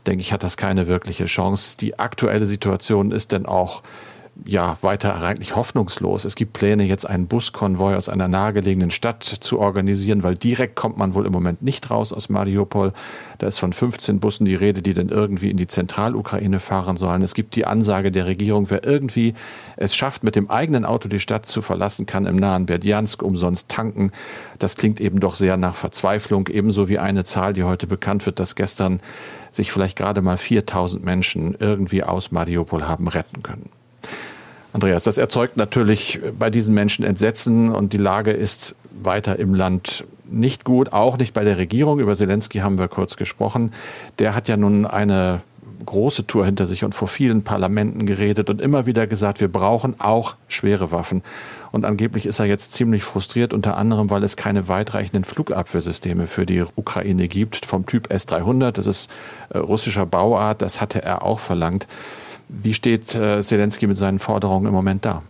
denke 0.05 0.21
ich, 0.21 0.31
hat 0.31 0.43
das 0.43 0.55
keine 0.55 0.87
wirkliche 0.87 1.25
Chance. 1.25 1.77
Die 1.77 1.99
aktuelle 1.99 2.45
Situation 2.45 3.11
ist 3.11 3.31
denn 3.31 3.45
auch 3.45 3.81
ja 4.45 4.77
weiter 4.81 5.21
eigentlich 5.21 5.55
hoffnungslos. 5.55 6.25
Es 6.25 6.35
gibt 6.35 6.53
Pläne, 6.53 6.83
jetzt 6.83 7.05
einen 7.05 7.27
Buskonvoi 7.27 7.95
aus 7.95 8.09
einer 8.09 8.27
nahegelegenen 8.27 8.91
Stadt 8.91 9.23
zu 9.23 9.59
organisieren, 9.59 10.23
weil 10.23 10.35
direkt 10.35 10.75
kommt 10.75 10.97
man 10.97 11.13
wohl 11.13 11.25
im 11.25 11.31
Moment 11.31 11.61
nicht 11.61 11.89
raus 11.89 12.13
aus 12.13 12.29
Mariupol. 12.29 12.93
Da 13.37 13.47
ist 13.47 13.59
von 13.59 13.73
15 13.73 14.19
Bussen 14.19 14.45
die 14.45 14.55
Rede, 14.55 14.81
die 14.81 14.93
dann 14.93 15.09
irgendwie 15.09 15.49
in 15.49 15.57
die 15.57 15.67
Zentralukraine 15.67 16.59
fahren 16.59 16.97
sollen. 16.97 17.21
Es 17.21 17.33
gibt 17.33 17.55
die 17.55 17.65
Ansage 17.65 18.11
der 18.11 18.25
Regierung, 18.25 18.69
wer 18.69 18.83
irgendwie 18.83 19.33
es 19.77 19.95
schafft, 19.95 20.23
mit 20.23 20.35
dem 20.35 20.49
eigenen 20.49 20.85
Auto 20.85 21.09
die 21.09 21.19
Stadt 21.19 21.45
zu 21.45 21.61
verlassen, 21.61 22.05
kann 22.05 22.25
im 22.25 22.35
nahen 22.35 22.65
Berdjansk 22.65 23.21
umsonst 23.21 23.69
tanken. 23.69 24.11
Das 24.57 24.75
klingt 24.75 24.99
eben 24.99 25.19
doch 25.19 25.35
sehr 25.35 25.57
nach 25.57 25.75
Verzweiflung, 25.75 26.47
ebenso 26.47 26.89
wie 26.89 26.99
eine 26.99 27.23
Zahl, 27.23 27.53
die 27.53 27.63
heute 27.63 27.87
bekannt 27.87 28.25
wird, 28.25 28.39
dass 28.39 28.55
gestern 28.55 28.99
sich 29.51 29.71
vielleicht 29.71 29.97
gerade 29.97 30.21
mal 30.21 30.37
4000 30.37 31.03
Menschen 31.03 31.55
irgendwie 31.59 32.03
aus 32.03 32.31
Mariupol 32.31 32.87
haben 32.87 33.07
retten 33.07 33.43
können. 33.43 33.69
Andreas, 34.73 35.03
das 35.03 35.17
erzeugt 35.17 35.57
natürlich 35.57 36.19
bei 36.37 36.49
diesen 36.49 36.73
Menschen 36.73 37.03
Entsetzen 37.03 37.69
und 37.69 37.93
die 37.93 37.97
Lage 37.97 38.31
ist 38.31 38.75
weiter 38.91 39.39
im 39.39 39.55
Land 39.55 40.05
nicht 40.25 40.63
gut, 40.63 40.93
auch 40.93 41.17
nicht 41.17 41.33
bei 41.33 41.43
der 41.43 41.57
Regierung. 41.57 41.99
Über 41.99 42.15
Zelensky 42.15 42.59
haben 42.59 42.77
wir 42.77 42.87
kurz 42.87 43.15
gesprochen. 43.17 43.73
Der 44.19 44.35
hat 44.35 44.47
ja 44.47 44.57
nun 44.57 44.85
eine 44.85 45.41
große 45.85 46.27
Tour 46.27 46.45
hinter 46.45 46.67
sich 46.67 46.83
und 46.83 46.93
vor 46.93 47.07
vielen 47.07 47.43
Parlamenten 47.43 48.05
geredet 48.05 48.49
und 48.49 48.61
immer 48.61 48.85
wieder 48.85 49.07
gesagt, 49.07 49.41
wir 49.41 49.47
brauchen 49.47 49.99
auch 49.99 50.35
schwere 50.47 50.91
Waffen. 50.91 51.23
Und 51.71 51.85
angeblich 51.85 52.25
ist 52.25 52.39
er 52.39 52.45
jetzt 52.45 52.73
ziemlich 52.73 53.03
frustriert, 53.03 53.53
unter 53.53 53.77
anderem, 53.77 54.09
weil 54.09 54.23
es 54.23 54.35
keine 54.35 54.67
weitreichenden 54.67 55.23
Flugabwehrsysteme 55.23 56.27
für 56.27 56.45
die 56.45 56.63
Ukraine 56.75 57.27
gibt 57.27 57.65
vom 57.65 57.85
Typ 57.85 58.11
S-300. 58.11 58.71
Das 58.71 58.85
ist 58.85 59.09
äh, 59.49 59.57
russischer 59.57 60.05
Bauart, 60.05 60.61
das 60.61 60.81
hatte 60.81 61.01
er 61.01 61.23
auch 61.23 61.39
verlangt. 61.39 61.87
Wie 62.49 62.73
steht 62.73 63.15
äh, 63.15 63.41
Zelensky 63.41 63.87
mit 63.87 63.97
seinen 63.97 64.19
Forderungen 64.19 64.65
im 64.65 64.73
Moment 64.73 65.05
da? 65.05 65.21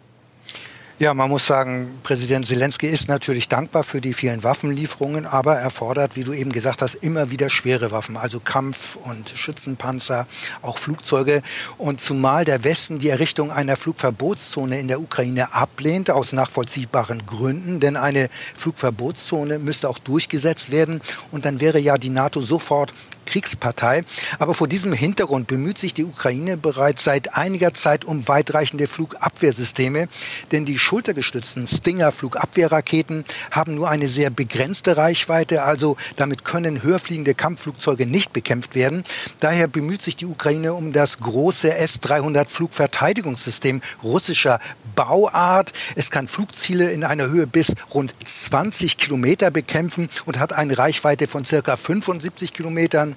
Ja, 0.99 1.13
man 1.13 1.29
muss 1.29 1.47
sagen, 1.47 1.97
Präsident 2.03 2.45
Zelensky 2.45 2.85
ist 2.85 3.07
natürlich 3.07 3.47
dankbar 3.47 3.85
für 3.85 4.01
die 4.01 4.13
vielen 4.13 4.43
Waffenlieferungen, 4.43 5.25
aber 5.25 5.55
er 5.55 5.69
fordert, 5.69 6.17
wie 6.17 6.25
du 6.25 6.33
eben 6.33 6.51
gesagt 6.51 6.81
hast, 6.81 6.95
immer 6.95 7.31
wieder 7.31 7.49
schwere 7.49 7.91
Waffen, 7.91 8.17
also 8.17 8.41
Kampf- 8.41 8.97
und 8.97 9.29
Schützenpanzer, 9.29 10.27
auch 10.61 10.77
Flugzeuge. 10.77 11.41
Und 11.77 12.01
zumal 12.01 12.43
der 12.43 12.65
Westen 12.65 12.99
die 12.99 13.07
Errichtung 13.07 13.49
einer 13.49 13.77
Flugverbotszone 13.77 14.77
in 14.77 14.89
der 14.89 14.99
Ukraine 14.99 15.53
ablehnt, 15.53 16.09
aus 16.09 16.33
nachvollziehbaren 16.33 17.25
Gründen, 17.25 17.79
denn 17.79 17.95
eine 17.95 18.27
Flugverbotszone 18.57 19.59
müsste 19.59 19.87
auch 19.87 19.99
durchgesetzt 19.99 20.69
werden 20.69 20.99
und 21.31 21.45
dann 21.45 21.61
wäre 21.61 21.79
ja 21.79 21.97
die 21.97 22.09
NATO 22.09 22.41
sofort 22.41 22.93
Kriegspartei. 23.29 24.03
Aber 24.39 24.53
vor 24.53 24.67
diesem 24.67 24.91
Hintergrund 24.91 25.47
bemüht 25.47 25.77
sich 25.77 25.93
die 25.93 26.03
Ukraine 26.03 26.57
bereits 26.57 27.03
seit 27.03 27.35
einiger 27.35 27.73
Zeit 27.73 28.03
um 28.03 28.27
weitreichende 28.27 28.87
Flugabwehrsysteme, 28.87 30.09
denn 30.51 30.65
die 30.65 30.79
schultergestützten 30.79 31.67
Stinger-Flugabwehrraketen 31.67 33.23
haben 33.51 33.75
nur 33.75 33.89
eine 33.89 34.07
sehr 34.07 34.29
begrenzte 34.29 34.97
Reichweite, 34.97 35.63
also 35.63 35.95
damit 36.15 36.43
können 36.43 36.83
höherfliegende 36.83 37.35
Kampfflugzeuge 37.35 38.05
nicht 38.05 38.33
bekämpft 38.33 38.75
werden. 38.75 39.03
Daher 39.39 39.67
bemüht 39.67 40.01
sich 40.01 40.17
die 40.17 40.25
Ukraine 40.25 40.73
um 40.73 40.91
das 40.91 41.19
große 41.19 41.73
S-300 41.75 42.47
Flugverteidigungssystem 42.47 43.81
russischer 44.03 44.59
Bauart. 44.95 45.71
Es 45.95 46.11
kann 46.11 46.27
Flugziele 46.27 46.91
in 46.91 47.03
einer 47.03 47.29
Höhe 47.29 47.47
bis 47.47 47.73
rund 47.93 48.15
20 48.25 48.97
Kilometer 48.97 49.51
bekämpfen 49.51 50.09
und 50.25 50.39
hat 50.39 50.53
eine 50.53 50.77
Reichweite 50.77 51.27
von 51.27 51.45
circa 51.45 51.77
75 51.77 52.53
Kilometern. 52.53 53.15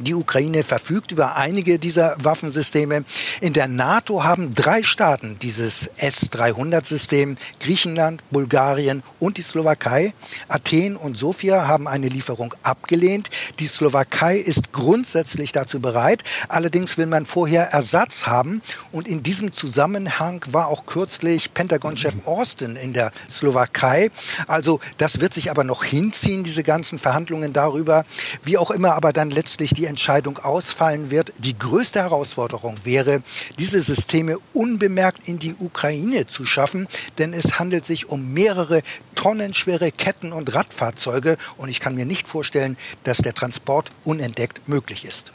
Die 0.00 0.14
Ukraine 0.14 0.64
verfügt 0.64 1.12
über 1.12 1.36
einige 1.36 1.78
dieser 1.78 2.16
Waffensysteme. 2.18 3.04
In 3.40 3.52
der 3.52 3.68
NATO 3.68 4.24
haben 4.24 4.52
drei 4.52 4.82
Staaten 4.82 5.38
dieses 5.40 5.88
S-300-System, 5.98 7.36
Griechenland, 7.60 8.22
Bulgarien 8.30 9.04
und 9.20 9.36
die 9.36 9.42
Slowakei. 9.42 10.12
Athen 10.48 10.96
und 10.96 11.16
Sofia 11.16 11.68
haben 11.68 11.86
eine 11.86 12.08
Lieferung 12.08 12.54
abgelehnt. 12.62 13.30
Die 13.60 13.68
Slowakei 13.68 14.38
ist 14.38 14.72
grundsätzlich 14.72 15.52
dazu 15.52 15.80
bereit. 15.80 16.24
Allerdings 16.48 16.98
will 16.98 17.06
man 17.06 17.24
vorher 17.24 17.68
Ersatz 17.68 18.26
haben. 18.26 18.62
Und 18.90 19.06
in 19.06 19.22
diesem 19.22 19.52
Zusammenhang 19.52 20.44
war 20.50 20.66
auch 20.66 20.86
kürzlich 20.86 21.54
Pentagon-Chef 21.54 22.14
Austin 22.24 22.74
in 22.74 22.94
der 22.94 23.12
Slowakei. 23.30 24.10
Also 24.48 24.80
das 24.98 25.20
wird 25.20 25.34
sich 25.34 25.50
aber 25.50 25.62
noch 25.62 25.84
hinziehen, 25.84 26.42
diese 26.42 26.64
ganzen 26.64 26.98
Verhandlungen 26.98 27.52
darüber. 27.52 28.04
Wie 28.42 28.58
auch 28.58 28.72
immer 28.72 28.94
aber 28.94 29.12
dann 29.12 29.30
letztlich 29.30 29.70
die 29.70 29.83
die 29.84 29.90
Entscheidung 29.90 30.38
ausfallen 30.38 31.10
wird. 31.10 31.34
Die 31.36 31.58
größte 31.58 32.00
Herausforderung 32.00 32.78
wäre, 32.84 33.22
diese 33.58 33.82
Systeme 33.82 34.38
unbemerkt 34.54 35.28
in 35.28 35.38
die 35.38 35.54
Ukraine 35.60 36.26
zu 36.26 36.46
schaffen, 36.46 36.88
denn 37.18 37.34
es 37.34 37.58
handelt 37.58 37.84
sich 37.84 38.08
um 38.08 38.32
mehrere 38.32 38.80
tonnenschwere 39.14 39.92
Ketten- 39.92 40.32
und 40.32 40.54
Radfahrzeuge 40.54 41.36
und 41.58 41.68
ich 41.68 41.80
kann 41.80 41.96
mir 41.96 42.06
nicht 42.06 42.28
vorstellen, 42.28 42.78
dass 43.02 43.18
der 43.18 43.34
Transport 43.34 43.92
unentdeckt 44.04 44.68
möglich 44.70 45.04
ist. 45.04 45.32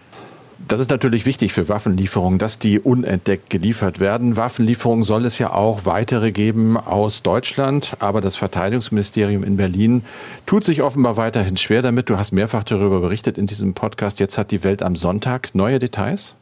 Das 0.68 0.80
ist 0.80 0.90
natürlich 0.90 1.26
wichtig 1.26 1.54
für 1.54 1.68
Waffenlieferungen, 1.70 2.38
dass 2.38 2.60
die 2.60 2.80
unentdeckt 2.80 3.50
geliefert 3.50 4.00
werden. 4.00 4.38
Waffenlieferungen 4.38 5.04
soll 5.04 5.26
es 5.26 5.40
ja 5.40 5.52
auch 5.52 5.86
weitere 5.86 6.32
geben 6.32 6.78
aus 6.78 7.24
Deutschland, 7.24 7.96
aber 8.00 8.22
das 8.22 8.36
Verteidigungsministerium 8.36 9.44
in 9.44 9.58
Berlin 9.58 10.04
tut 10.46 10.64
sich 10.64 10.82
offenbar 10.82 11.18
weiterhin 11.18 11.58
schwer 11.58 11.82
damit. 11.82 12.10
Du 12.10 12.18
hast 12.18 12.34
mehrfach 12.34 12.64
darüber 12.64 13.00
berichtet 13.00 13.38
in 13.38 13.48
diesem 13.48 13.74
Podcast. 13.74 14.20
Jetzt 14.20 14.38
hat 14.38 14.52
die 14.52 14.64
Welt 14.64 14.84
am 14.84 14.96
Sonntag 14.96 15.56
neue 15.56 15.80
Details. 15.80 16.36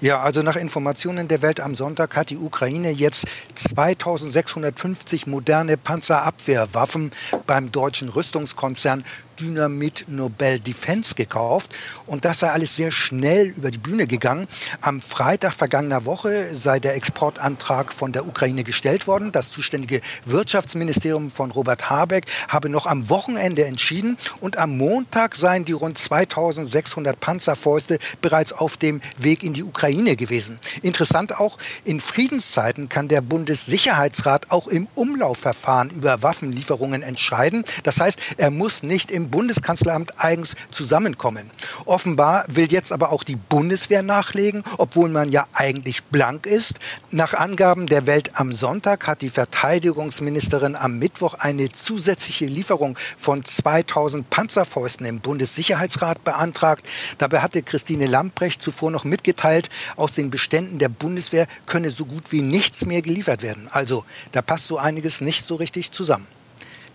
Ja, 0.00 0.22
also 0.22 0.42
nach 0.42 0.56
Informationen 0.56 1.28
der 1.28 1.42
Welt 1.42 1.60
am 1.60 1.74
Sonntag 1.74 2.16
hat 2.16 2.30
die 2.30 2.38
Ukraine 2.38 2.90
jetzt 2.90 3.26
2650 3.54 5.26
moderne 5.26 5.76
Panzerabwehrwaffen 5.76 7.12
beim 7.46 7.70
deutschen 7.70 8.08
Rüstungskonzern 8.08 9.04
Dynamit 9.40 10.04
Nobel 10.08 10.60
Defense 10.60 11.14
gekauft. 11.14 11.70
Und 12.06 12.24
das 12.24 12.40
sei 12.40 12.50
alles 12.50 12.76
sehr 12.76 12.92
schnell 12.92 13.46
über 13.56 13.70
die 13.70 13.78
Bühne 13.78 14.06
gegangen. 14.06 14.46
Am 14.80 15.00
Freitag 15.00 15.54
vergangener 15.54 16.04
Woche 16.04 16.54
sei 16.54 16.78
der 16.78 16.94
Exportantrag 16.94 17.92
von 17.92 18.12
der 18.12 18.26
Ukraine 18.26 18.64
gestellt 18.64 19.06
worden. 19.06 19.32
Das 19.32 19.50
zuständige 19.50 20.00
Wirtschaftsministerium 20.26 21.30
von 21.30 21.50
Robert 21.50 21.88
Habeck 21.88 22.26
habe 22.48 22.68
noch 22.68 22.86
am 22.86 23.08
Wochenende 23.08 23.64
entschieden. 23.64 24.18
Und 24.40 24.58
am 24.58 24.76
Montag 24.76 25.34
seien 25.34 25.64
die 25.64 25.72
rund 25.72 25.96
2600 25.96 27.18
Panzerfäuste 27.18 27.98
bereits 28.20 28.52
auf 28.52 28.76
dem 28.76 29.00
Weg 29.16 29.42
in 29.42 29.54
die 29.54 29.64
Ukraine 29.64 30.16
gewesen. 30.16 30.58
Interessant 30.82 31.38
auch, 31.38 31.56
in 31.84 32.00
Friedenszeiten 32.00 32.88
kann 32.88 33.08
der 33.08 33.22
Bundessicherheitsrat 33.22 34.50
auch 34.50 34.66
im 34.66 34.86
Umlaufverfahren 34.94 35.90
über 35.90 36.22
Waffenlieferungen 36.22 37.02
entscheiden. 37.02 37.64
Das 37.84 38.00
heißt, 38.00 38.18
er 38.36 38.50
muss 38.50 38.82
nicht 38.82 39.10
im 39.10 39.29
Bundeskanzleramt 39.30 40.22
eigens 40.22 40.54
zusammenkommen. 40.70 41.50
Offenbar 41.84 42.44
will 42.48 42.70
jetzt 42.70 42.92
aber 42.92 43.12
auch 43.12 43.24
die 43.24 43.36
Bundeswehr 43.36 44.02
nachlegen, 44.02 44.62
obwohl 44.78 45.08
man 45.08 45.30
ja 45.30 45.46
eigentlich 45.52 46.04
blank 46.04 46.46
ist. 46.46 46.74
Nach 47.10 47.34
Angaben 47.34 47.86
der 47.86 48.06
Welt 48.06 48.32
am 48.34 48.52
Sonntag 48.52 49.06
hat 49.06 49.22
die 49.22 49.30
Verteidigungsministerin 49.30 50.76
am 50.76 50.98
Mittwoch 50.98 51.34
eine 51.34 51.70
zusätzliche 51.70 52.46
Lieferung 52.46 52.98
von 53.18 53.44
2000 53.44 54.28
Panzerfäusten 54.30 55.06
im 55.06 55.20
Bundessicherheitsrat 55.20 56.24
beantragt. 56.24 56.86
Dabei 57.18 57.40
hatte 57.40 57.62
Christine 57.62 58.06
Lamprecht 58.06 58.62
zuvor 58.62 58.90
noch 58.90 59.04
mitgeteilt, 59.04 59.70
aus 59.96 60.12
den 60.12 60.30
Beständen 60.30 60.78
der 60.78 60.88
Bundeswehr 60.88 61.46
könne 61.66 61.90
so 61.90 62.04
gut 62.04 62.24
wie 62.30 62.42
nichts 62.42 62.84
mehr 62.86 63.02
geliefert 63.02 63.42
werden. 63.42 63.68
Also 63.70 64.04
da 64.32 64.42
passt 64.42 64.66
so 64.66 64.78
einiges 64.78 65.20
nicht 65.20 65.46
so 65.46 65.54
richtig 65.54 65.92
zusammen. 65.92 66.26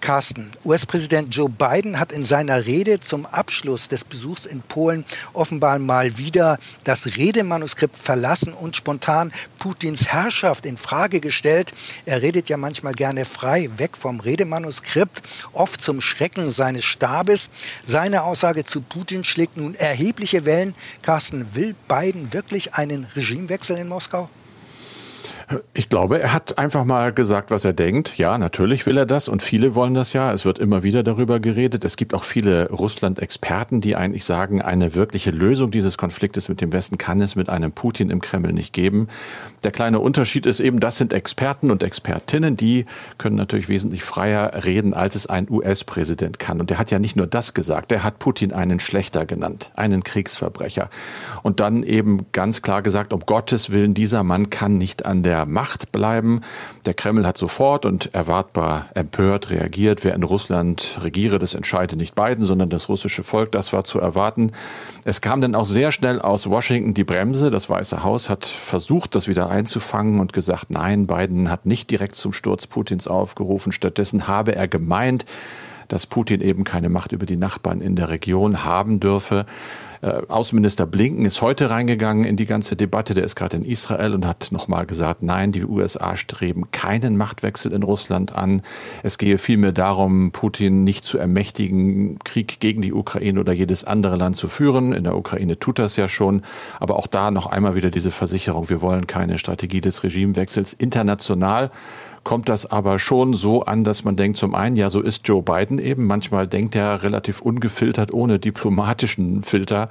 Carsten, 0.05 0.51
US-Präsident 0.63 1.35
Joe 1.35 1.49
Biden 1.49 1.99
hat 1.99 2.11
in 2.11 2.25
seiner 2.25 2.67
Rede 2.67 3.01
zum 3.01 3.25
Abschluss 3.25 3.87
des 3.87 4.03
Besuchs 4.03 4.45
in 4.45 4.61
Polen 4.61 5.03
offenbar 5.33 5.79
mal 5.79 6.19
wieder 6.19 6.59
das 6.83 7.17
Redemanuskript 7.17 7.97
verlassen 7.97 8.53
und 8.53 8.75
spontan 8.75 9.33
Putins 9.57 10.05
Herrschaft 10.05 10.67
in 10.67 10.77
Frage 10.77 11.21
gestellt. 11.21 11.73
Er 12.05 12.21
redet 12.21 12.49
ja 12.49 12.57
manchmal 12.57 12.93
gerne 12.93 13.25
frei 13.25 13.71
weg 13.77 13.97
vom 13.97 14.19
Redemanuskript, 14.19 15.23
oft 15.53 15.81
zum 15.81 16.01
Schrecken 16.01 16.51
seines 16.51 16.85
Stabes. 16.85 17.49
Seine 17.83 18.25
Aussage 18.25 18.63
zu 18.63 18.81
Putin 18.81 19.23
schlägt 19.23 19.57
nun 19.57 19.73
erhebliche 19.73 20.45
Wellen. 20.45 20.75
Carsten, 21.01 21.47
will 21.55 21.73
Biden 21.87 22.31
wirklich 22.31 22.75
einen 22.75 23.07
Regimewechsel 23.15 23.75
in 23.75 23.87
Moskau? 23.87 24.29
Ich 25.75 25.89
glaube, 25.89 26.19
er 26.19 26.33
hat 26.33 26.57
einfach 26.57 26.85
mal 26.85 27.13
gesagt, 27.13 27.51
was 27.51 27.65
er 27.65 27.73
denkt. 27.73 28.17
Ja, 28.17 28.39
natürlich 28.39 28.87
will 28.87 28.97
er 28.97 29.05
das 29.05 29.27
und 29.27 29.43
viele 29.43 29.75
wollen 29.75 29.93
das 29.93 30.13
ja. 30.13 30.31
Es 30.31 30.43
wird 30.43 30.57
immer 30.57 30.81
wieder 30.81 31.03
darüber 31.03 31.39
geredet. 31.39 31.85
Es 31.85 31.97
gibt 31.97 32.15
auch 32.15 32.23
viele 32.23 32.71
Russland-Experten, 32.71 33.79
die 33.79 33.95
eigentlich 33.95 34.25
sagen, 34.25 34.63
eine 34.63 34.95
wirkliche 34.95 35.29
Lösung 35.29 35.69
dieses 35.69 35.97
Konfliktes 35.97 36.49
mit 36.49 36.61
dem 36.61 36.73
Westen 36.73 36.97
kann 36.97 37.21
es 37.21 37.35
mit 37.35 37.49
einem 37.49 37.71
Putin 37.71 38.09
im 38.09 38.21
Kreml 38.21 38.53
nicht 38.53 38.73
geben. 38.73 39.07
Der 39.63 39.71
kleine 39.71 39.99
Unterschied 39.99 40.47
ist 40.47 40.59
eben, 40.59 40.79
das 40.79 40.97
sind 40.97 41.13
Experten 41.13 41.69
und 41.69 41.83
Expertinnen, 41.83 42.57
die 42.57 42.85
können 43.19 43.35
natürlich 43.35 43.69
wesentlich 43.69 44.03
freier 44.03 44.63
reden, 44.63 44.95
als 44.95 45.13
es 45.13 45.27
ein 45.27 45.47
US-Präsident 45.47 46.39
kann. 46.39 46.59
Und 46.59 46.71
er 46.71 46.79
hat 46.79 46.89
ja 46.89 46.97
nicht 46.97 47.15
nur 47.15 47.27
das 47.27 47.53
gesagt, 47.53 47.91
er 47.91 48.03
hat 48.03 48.17
Putin 48.17 48.51
einen 48.51 48.79
Schlechter 48.79 49.27
genannt, 49.27 49.69
einen 49.75 50.03
Kriegsverbrecher. 50.03 50.89
Und 51.43 51.59
dann 51.59 51.83
eben 51.83 52.25
ganz 52.31 52.63
klar 52.63 52.81
gesagt, 52.81 53.13
um 53.13 53.19
Gottes 53.19 53.71
Willen, 53.71 53.93
dieser 53.93 54.23
Mann 54.23 54.49
kann 54.49 54.79
nicht 54.79 55.05
an 55.05 55.21
der 55.21 55.34
der 55.35 55.45
Macht 55.45 55.91
bleiben. 55.91 56.41
Der 56.85 56.93
Kreml 56.93 57.27
hat 57.27 57.37
sofort 57.37 57.85
und 57.85 58.13
erwartbar 58.13 58.85
empört 58.93 59.49
reagiert. 59.49 60.05
Wer 60.05 60.13
in 60.13 60.23
Russland 60.23 60.97
regiere, 61.01 61.39
das 61.39 61.55
entscheide 61.55 61.97
nicht 61.97 62.15
Biden, 62.15 62.43
sondern 62.45 62.69
das 62.69 62.87
russische 62.87 63.21
Volk. 63.21 63.51
Das 63.51 63.73
war 63.73 63.83
zu 63.83 63.99
erwarten. 63.99 64.53
Es 65.03 65.19
kam 65.19 65.41
dann 65.41 65.53
auch 65.53 65.65
sehr 65.65 65.91
schnell 65.91 66.21
aus 66.21 66.49
Washington 66.49 66.93
die 66.93 67.03
Bremse. 67.03 67.51
Das 67.51 67.69
Weiße 67.69 68.03
Haus 68.03 68.29
hat 68.29 68.45
versucht, 68.45 69.13
das 69.13 69.27
wieder 69.27 69.49
einzufangen 69.49 70.21
und 70.21 70.31
gesagt, 70.31 70.69
nein, 70.69 71.05
Biden 71.05 71.51
hat 71.51 71.65
nicht 71.65 71.91
direkt 71.91 72.15
zum 72.15 72.31
Sturz 72.31 72.65
Putins 72.65 73.07
aufgerufen. 73.07 73.73
Stattdessen 73.73 74.29
habe 74.29 74.55
er 74.55 74.69
gemeint, 74.69 75.25
dass 75.87 76.05
Putin 76.05 76.41
eben 76.41 76.63
keine 76.63 76.89
Macht 76.89 77.11
über 77.11 77.25
die 77.25 77.37
Nachbarn 77.37 77.81
in 77.81 77.95
der 77.95 78.09
Region 78.09 78.63
haben 78.63 78.99
dürfe. 78.99 79.45
Äh, 80.01 80.21
Außenminister 80.27 80.85
Blinken 80.85 81.25
ist 81.25 81.41
heute 81.41 81.69
reingegangen 81.69 82.25
in 82.25 82.35
die 82.35 82.45
ganze 82.45 82.75
Debatte. 82.75 83.15
Der 83.15 83.23
ist 83.23 83.35
gerade 83.35 83.57
in 83.57 83.63
Israel 83.63 84.13
und 84.13 84.25
hat 84.25 84.49
nochmal 84.51 84.85
gesagt, 84.85 85.23
nein, 85.23 85.51
die 85.51 85.65
USA 85.65 86.15
streben 86.15 86.69
keinen 86.69 87.17
Machtwechsel 87.17 87.71
in 87.71 87.81
Russland 87.81 88.33
an. 88.35 88.61
Es 89.01 89.17
gehe 89.17 89.39
vielmehr 89.39 89.71
darum, 89.71 90.31
Putin 90.31 90.83
nicht 90.83 91.03
zu 91.05 91.17
ermächtigen, 91.17 92.19
Krieg 92.23 92.59
gegen 92.59 92.81
die 92.81 92.93
Ukraine 92.93 93.39
oder 93.39 93.53
jedes 93.53 93.83
andere 93.83 94.15
Land 94.15 94.35
zu 94.35 94.47
führen. 94.47 94.93
In 94.93 95.05
der 95.05 95.17
Ukraine 95.17 95.57
tut 95.57 95.79
das 95.79 95.95
ja 95.95 96.07
schon. 96.07 96.43
Aber 96.79 96.97
auch 96.97 97.07
da 97.07 97.31
noch 97.31 97.47
einmal 97.47 97.75
wieder 97.75 97.89
diese 97.89 98.11
Versicherung, 98.11 98.69
wir 98.69 98.81
wollen 98.81 99.07
keine 99.07 99.39
Strategie 99.39 99.81
des 99.81 100.03
Regimewechsels 100.03 100.73
international 100.73 101.71
kommt 102.25 102.49
das 102.49 102.69
aber 102.69 102.99
schon 102.99 103.33
so 103.33 103.63
an, 103.63 103.85
dass 103.85 104.03
man 104.03 104.17
denkt, 104.17 104.37
zum 104.37 104.53
einen, 104.53 104.75
ja, 104.75 104.89
so 104.89 104.99
ist 104.99 105.25
Joe 105.25 105.41
Biden 105.41 105.79
eben. 105.79 106.05
Manchmal 106.05 106.47
denkt 106.47 106.75
er 106.75 107.03
relativ 107.03 107.39
ungefiltert, 107.39 108.11
ohne 108.13 108.39
diplomatischen 108.39 109.43
Filter 109.43 109.87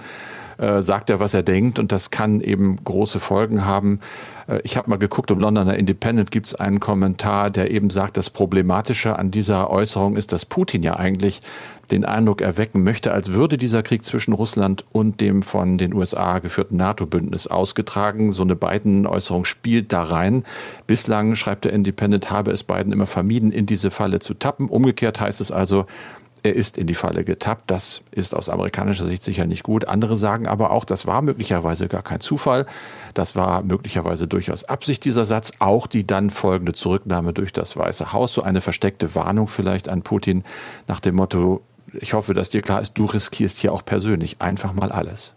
äh, 0.58 0.82
sagt 0.82 1.10
er, 1.10 1.20
was 1.20 1.34
er 1.34 1.42
denkt 1.42 1.78
und 1.78 1.92
das 1.92 2.10
kann 2.10 2.40
eben 2.40 2.76
große 2.82 3.20
Folgen 3.20 3.64
haben. 3.64 4.00
Äh, 4.48 4.60
ich 4.64 4.76
habe 4.76 4.90
mal 4.90 4.96
geguckt, 4.96 5.30
im 5.30 5.38
Londoner 5.38 5.76
Independent 5.76 6.30
gibt 6.30 6.46
es 6.46 6.54
einen 6.54 6.80
Kommentar, 6.80 7.50
der 7.50 7.70
eben 7.70 7.90
sagt, 7.90 8.16
das 8.16 8.30
Problematische 8.30 9.18
an 9.18 9.30
dieser 9.30 9.70
Äußerung 9.70 10.16
ist, 10.16 10.32
dass 10.32 10.44
Putin 10.44 10.82
ja 10.82 10.96
eigentlich 10.96 11.40
den 11.90 12.04
Eindruck 12.04 12.40
erwecken 12.40 12.82
möchte, 12.82 13.12
als 13.12 13.32
würde 13.32 13.58
dieser 13.58 13.82
Krieg 13.82 14.04
zwischen 14.04 14.32
Russland 14.32 14.84
und 14.92 15.20
dem 15.20 15.42
von 15.42 15.78
den 15.78 15.94
USA 15.94 16.38
geführten 16.38 16.76
NATO-Bündnis 16.76 17.46
ausgetragen. 17.46 18.32
So 18.32 18.42
eine 18.42 18.56
Biden-Äußerung 18.56 19.44
spielt 19.44 19.92
da 19.92 20.02
rein. 20.02 20.44
Bislang, 20.86 21.34
schreibt 21.34 21.64
der 21.64 21.72
Independent, 21.72 22.30
habe 22.30 22.52
es 22.52 22.64
Biden 22.64 22.92
immer 22.92 23.06
vermieden, 23.06 23.52
in 23.52 23.66
diese 23.66 23.90
Falle 23.90 24.18
zu 24.20 24.34
tappen. 24.34 24.68
Umgekehrt 24.68 25.20
heißt 25.20 25.40
es 25.40 25.52
also, 25.52 25.86
er 26.44 26.54
ist 26.54 26.76
in 26.76 26.86
die 26.86 26.94
Falle 26.94 27.24
getappt. 27.24 27.70
Das 27.70 28.02
ist 28.10 28.36
aus 28.36 28.50
amerikanischer 28.50 29.06
Sicht 29.06 29.22
sicher 29.22 29.46
nicht 29.46 29.62
gut. 29.62 29.88
Andere 29.88 30.18
sagen 30.18 30.46
aber 30.46 30.70
auch, 30.70 30.84
das 30.84 31.06
war 31.06 31.22
möglicherweise 31.22 31.88
gar 31.88 32.02
kein 32.02 32.20
Zufall. 32.20 32.66
Das 33.14 33.34
war 33.34 33.62
möglicherweise 33.62 34.28
durchaus 34.28 34.64
Absicht 34.64 35.06
dieser 35.06 35.24
Satz. 35.24 35.52
Auch 35.58 35.86
die 35.86 36.06
dann 36.06 36.28
folgende 36.28 36.74
Zurücknahme 36.74 37.32
durch 37.32 37.52
das 37.54 37.78
Weiße 37.78 38.12
Haus. 38.12 38.34
So 38.34 38.42
eine 38.42 38.60
versteckte 38.60 39.14
Warnung 39.14 39.48
vielleicht 39.48 39.88
an 39.88 40.02
Putin 40.02 40.44
nach 40.86 41.00
dem 41.00 41.14
Motto, 41.14 41.62
ich 41.92 42.12
hoffe, 42.12 42.34
dass 42.34 42.50
dir 42.50 42.60
klar 42.60 42.82
ist, 42.82 42.98
du 42.98 43.06
riskierst 43.06 43.58
hier 43.58 43.72
auch 43.72 43.84
persönlich 43.84 44.42
einfach 44.42 44.74
mal 44.74 44.92
alles. 44.92 45.32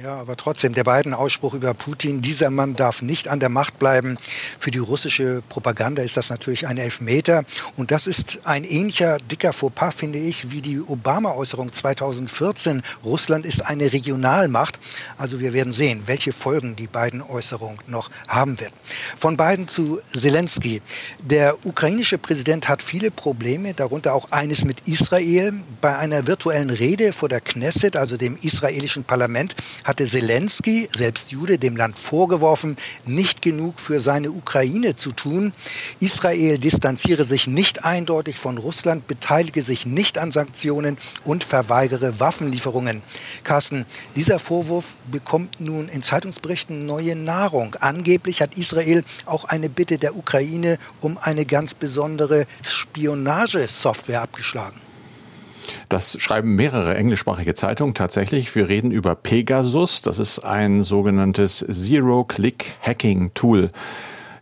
Ja, 0.00 0.14
aber 0.14 0.36
trotzdem, 0.36 0.74
der 0.74 0.84
beiden 0.84 1.12
Ausspruch 1.12 1.54
über 1.54 1.74
Putin, 1.74 2.22
dieser 2.22 2.50
Mann 2.50 2.76
darf 2.76 3.02
nicht 3.02 3.26
an 3.26 3.40
der 3.40 3.48
Macht 3.48 3.80
bleiben. 3.80 4.16
Für 4.56 4.70
die 4.70 4.78
russische 4.78 5.42
Propaganda 5.48 6.02
ist 6.02 6.16
das 6.16 6.30
natürlich 6.30 6.68
ein 6.68 6.78
Elfmeter. 6.78 7.42
Und 7.76 7.90
das 7.90 8.06
ist 8.06 8.46
ein 8.46 8.62
ähnlicher 8.62 9.16
dicker 9.18 9.52
Fauxpas, 9.52 9.96
finde 9.96 10.20
ich, 10.20 10.52
wie 10.52 10.62
die 10.62 10.80
Obama-Äußerung 10.80 11.72
2014. 11.72 12.82
Russland 13.02 13.44
ist 13.44 13.66
eine 13.66 13.92
Regionalmacht. 13.92 14.78
Also 15.16 15.40
wir 15.40 15.52
werden 15.52 15.72
sehen, 15.72 16.04
welche 16.06 16.32
Folgen 16.32 16.76
die 16.76 16.86
beiden 16.86 17.20
Äußerungen 17.20 17.80
noch 17.88 18.08
haben 18.28 18.60
wird. 18.60 18.72
Von 19.16 19.36
beiden 19.36 19.66
zu 19.66 20.00
Zelensky. 20.16 20.80
Der 21.24 21.66
ukrainische 21.66 22.18
Präsident 22.18 22.68
hat 22.68 22.82
viele 22.82 23.10
Probleme, 23.10 23.74
darunter 23.74 24.14
auch 24.14 24.30
eines 24.30 24.64
mit 24.64 24.86
Israel. 24.86 25.54
Bei 25.80 25.98
einer 25.98 26.28
virtuellen 26.28 26.70
Rede 26.70 27.12
vor 27.12 27.28
der 27.28 27.40
Knesset, 27.40 27.96
also 27.96 28.16
dem 28.16 28.36
israelischen 28.40 29.02
Parlament, 29.02 29.56
hatte 29.88 30.04
Zelensky, 30.04 30.86
selbst 30.94 31.32
Jude, 31.32 31.58
dem 31.58 31.74
Land 31.74 31.98
vorgeworfen, 31.98 32.76
nicht 33.06 33.40
genug 33.40 33.80
für 33.80 34.00
seine 34.00 34.30
Ukraine 34.30 34.96
zu 34.96 35.12
tun. 35.12 35.54
Israel 35.98 36.58
distanziere 36.58 37.24
sich 37.24 37.46
nicht 37.46 37.86
eindeutig 37.86 38.36
von 38.36 38.58
Russland, 38.58 39.06
beteilige 39.06 39.62
sich 39.62 39.86
nicht 39.86 40.18
an 40.18 40.30
Sanktionen 40.30 40.98
und 41.24 41.42
verweigere 41.42 42.20
Waffenlieferungen. 42.20 43.02
Carsten, 43.44 43.86
dieser 44.14 44.38
Vorwurf 44.38 44.96
bekommt 45.10 45.58
nun 45.58 45.88
in 45.88 46.02
Zeitungsberichten 46.02 46.84
neue 46.84 47.16
Nahrung. 47.16 47.74
Angeblich 47.80 48.42
hat 48.42 48.58
Israel 48.58 49.04
auch 49.24 49.46
eine 49.46 49.70
Bitte 49.70 49.96
der 49.96 50.16
Ukraine 50.16 50.78
um 51.00 51.16
eine 51.16 51.46
ganz 51.46 51.72
besondere 51.72 52.46
Spionagesoftware 52.62 54.20
abgeschlagen. 54.20 54.87
Das 55.88 56.20
schreiben 56.20 56.54
mehrere 56.54 56.94
englischsprachige 56.94 57.54
Zeitungen 57.54 57.94
tatsächlich. 57.94 58.54
Wir 58.54 58.68
reden 58.68 58.90
über 58.90 59.14
Pegasus. 59.14 60.02
Das 60.02 60.18
ist 60.18 60.40
ein 60.40 60.82
sogenanntes 60.82 61.64
Zero-Click-Hacking-Tool. 61.68 63.70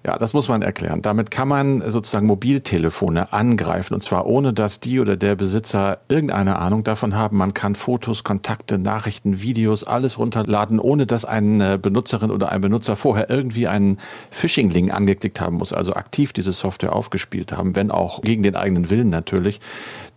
Ja, 0.06 0.18
das 0.18 0.34
muss 0.34 0.46
man 0.46 0.62
erklären. 0.62 1.02
Damit 1.02 1.32
kann 1.32 1.48
man 1.48 1.82
sozusagen 1.90 2.28
Mobiltelefone 2.28 3.32
angreifen 3.32 3.92
und 3.92 4.04
zwar 4.04 4.26
ohne, 4.26 4.52
dass 4.52 4.78
die 4.78 5.00
oder 5.00 5.16
der 5.16 5.34
Besitzer 5.34 5.98
irgendeine 6.08 6.60
Ahnung 6.60 6.84
davon 6.84 7.16
haben. 7.16 7.38
Man 7.38 7.54
kann 7.54 7.74
Fotos, 7.74 8.22
Kontakte, 8.22 8.78
Nachrichten, 8.78 9.42
Videos, 9.42 9.82
alles 9.82 10.16
runterladen, 10.16 10.78
ohne 10.78 11.06
dass 11.06 11.24
eine 11.24 11.76
Benutzerin 11.76 12.30
oder 12.30 12.52
ein 12.52 12.60
Benutzer 12.60 12.94
vorher 12.94 13.28
irgendwie 13.28 13.66
einen 13.66 13.98
Phishing-Link 14.30 14.94
angeklickt 14.94 15.40
haben 15.40 15.56
muss, 15.56 15.72
also 15.72 15.94
aktiv 15.94 16.32
diese 16.32 16.52
Software 16.52 16.94
aufgespielt 16.94 17.50
haben, 17.50 17.74
wenn 17.74 17.90
auch 17.90 18.22
gegen 18.22 18.44
den 18.44 18.54
eigenen 18.54 18.90
Willen 18.90 19.08
natürlich. 19.08 19.60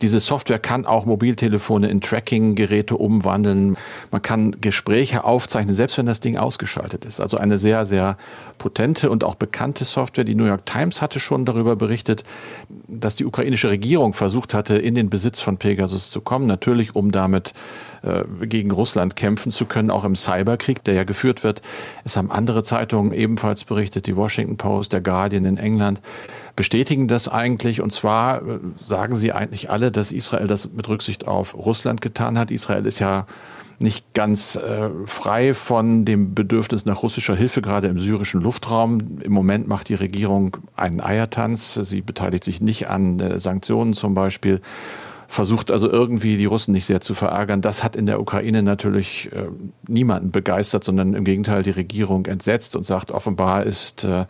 Diese 0.03 0.19
Software 0.19 0.59
kann 0.59 0.85
auch 0.85 1.05
Mobiltelefone 1.05 1.89
in 1.89 1.99
Tracking-Geräte 1.99 2.95
umwandeln. 2.95 3.75
Man 4.11 4.21
kann 4.21 4.55
Gespräche 4.61 5.23
aufzeichnen, 5.23 5.73
selbst 5.73 5.97
wenn 5.97 6.05
das 6.05 6.19
Ding 6.19 6.37
ausgeschaltet 6.37 7.05
ist. 7.05 7.19
Also 7.19 7.37
eine 7.37 7.57
sehr, 7.57 7.87
sehr 7.87 8.17
potente 8.59 9.09
und 9.09 9.23
auch 9.23 9.33
bekannte 9.33 9.85
Software. 9.85 10.23
Die 10.23 10.35
New 10.35 10.45
York 10.45 10.67
Times 10.67 11.01
hatte 11.01 11.19
schon 11.19 11.45
darüber 11.45 11.75
berichtet, 11.75 12.23
dass 12.87 13.15
die 13.15 13.25
ukrainische 13.25 13.69
Regierung 13.69 14.13
versucht 14.13 14.53
hatte, 14.53 14.77
in 14.77 14.93
den 14.93 15.09
Besitz 15.09 15.39
von 15.39 15.57
Pegasus 15.57 16.11
zu 16.11 16.21
kommen. 16.21 16.45
Natürlich, 16.45 16.95
um 16.95 17.11
damit 17.11 17.55
äh, 18.03 18.23
gegen 18.45 18.69
Russland 18.69 19.15
kämpfen 19.15 19.51
zu 19.51 19.65
können, 19.65 19.89
auch 19.89 20.03
im 20.03 20.15
Cyberkrieg, 20.15 20.83
der 20.83 20.93
ja 20.93 21.03
geführt 21.03 21.43
wird. 21.43 21.63
Es 22.03 22.15
haben 22.15 22.29
andere 22.29 22.61
Zeitungen 22.61 23.11
ebenfalls 23.11 23.63
berichtet, 23.63 24.05
die 24.05 24.15
Washington 24.15 24.57
Post, 24.57 24.93
der 24.93 25.01
Guardian 25.01 25.45
in 25.45 25.57
England, 25.57 26.01
bestätigen 26.55 27.07
das 27.07 27.27
eigentlich. 27.27 27.81
Und 27.81 27.91
zwar 27.91 28.41
äh, 28.41 28.59
sagen 28.83 29.15
sie 29.15 29.31
eigentlich 29.31 29.71
alle, 29.71 29.91
dass 29.91 30.11
Israel 30.11 30.45
das 30.45 30.71
mit 30.71 30.87
Rücksicht 30.87 31.27
auf 31.27 31.55
Russland 31.55 32.01
getan 32.01 32.37
hat. 32.37 32.51
Israel 32.51 32.85
ist 32.85 32.99
ja 32.99 33.25
nicht 33.81 34.13
ganz 34.13 34.55
äh, 34.55 34.89
frei 35.05 35.53
von 35.53 36.05
dem 36.05 36.35
Bedürfnis 36.35 36.85
nach 36.85 37.01
russischer 37.01 37.35
Hilfe, 37.35 37.61
gerade 37.61 37.87
im 37.87 37.99
syrischen 37.99 38.41
Luftraum. 38.41 39.19
Im 39.21 39.31
Moment 39.31 39.67
macht 39.67 39.89
die 39.89 39.95
Regierung 39.95 40.57
einen 40.75 40.99
Eiertanz. 40.99 41.75
Sie 41.75 42.01
beteiligt 42.01 42.43
sich 42.43 42.61
nicht 42.61 42.87
an 42.87 43.19
äh, 43.19 43.39
Sanktionen 43.39 43.93
zum 43.93 44.13
Beispiel 44.13 44.61
versucht 45.31 45.69
also 45.69 45.87
irgendwie 45.91 46.37
die 46.37 46.47
Russen 46.47 46.71
nicht 46.71 46.87
sehr 46.87 47.01
zu 47.01 47.13
verärgern. 47.13 47.61
Das 47.61 47.83
hat 47.83 47.95
in 47.95 48.07
der 48.07 48.19
Ukraine 48.19 48.63
natürlich 48.63 49.31
äh, 49.31 49.45
niemanden 49.87 50.31
begeistert, 50.31 50.83
sondern 50.83 51.13
im 51.13 51.23
Gegenteil 51.23 51.61
die 51.61 51.69
Regierung 51.69 52.25
entsetzt 52.25 52.75
und 52.75 52.81
sagt, 52.81 53.11
offenbar 53.11 53.63
ist 53.63 54.05
äh, 54.05 54.25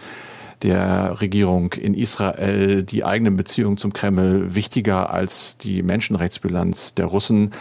der 0.61 1.21
Regierung 1.21 1.71
in 1.71 1.93
Israel 1.93 2.83
die 2.83 3.05
eigene 3.05 3.31
Beziehung 3.31 3.77
zum 3.77 3.93
Kreml 3.93 4.53
wichtiger 4.55 5.09
als 5.09 5.57
die 5.57 5.83
Menschenrechtsbilanz 5.83 6.95
der 6.95 7.05
Russen. 7.05 7.51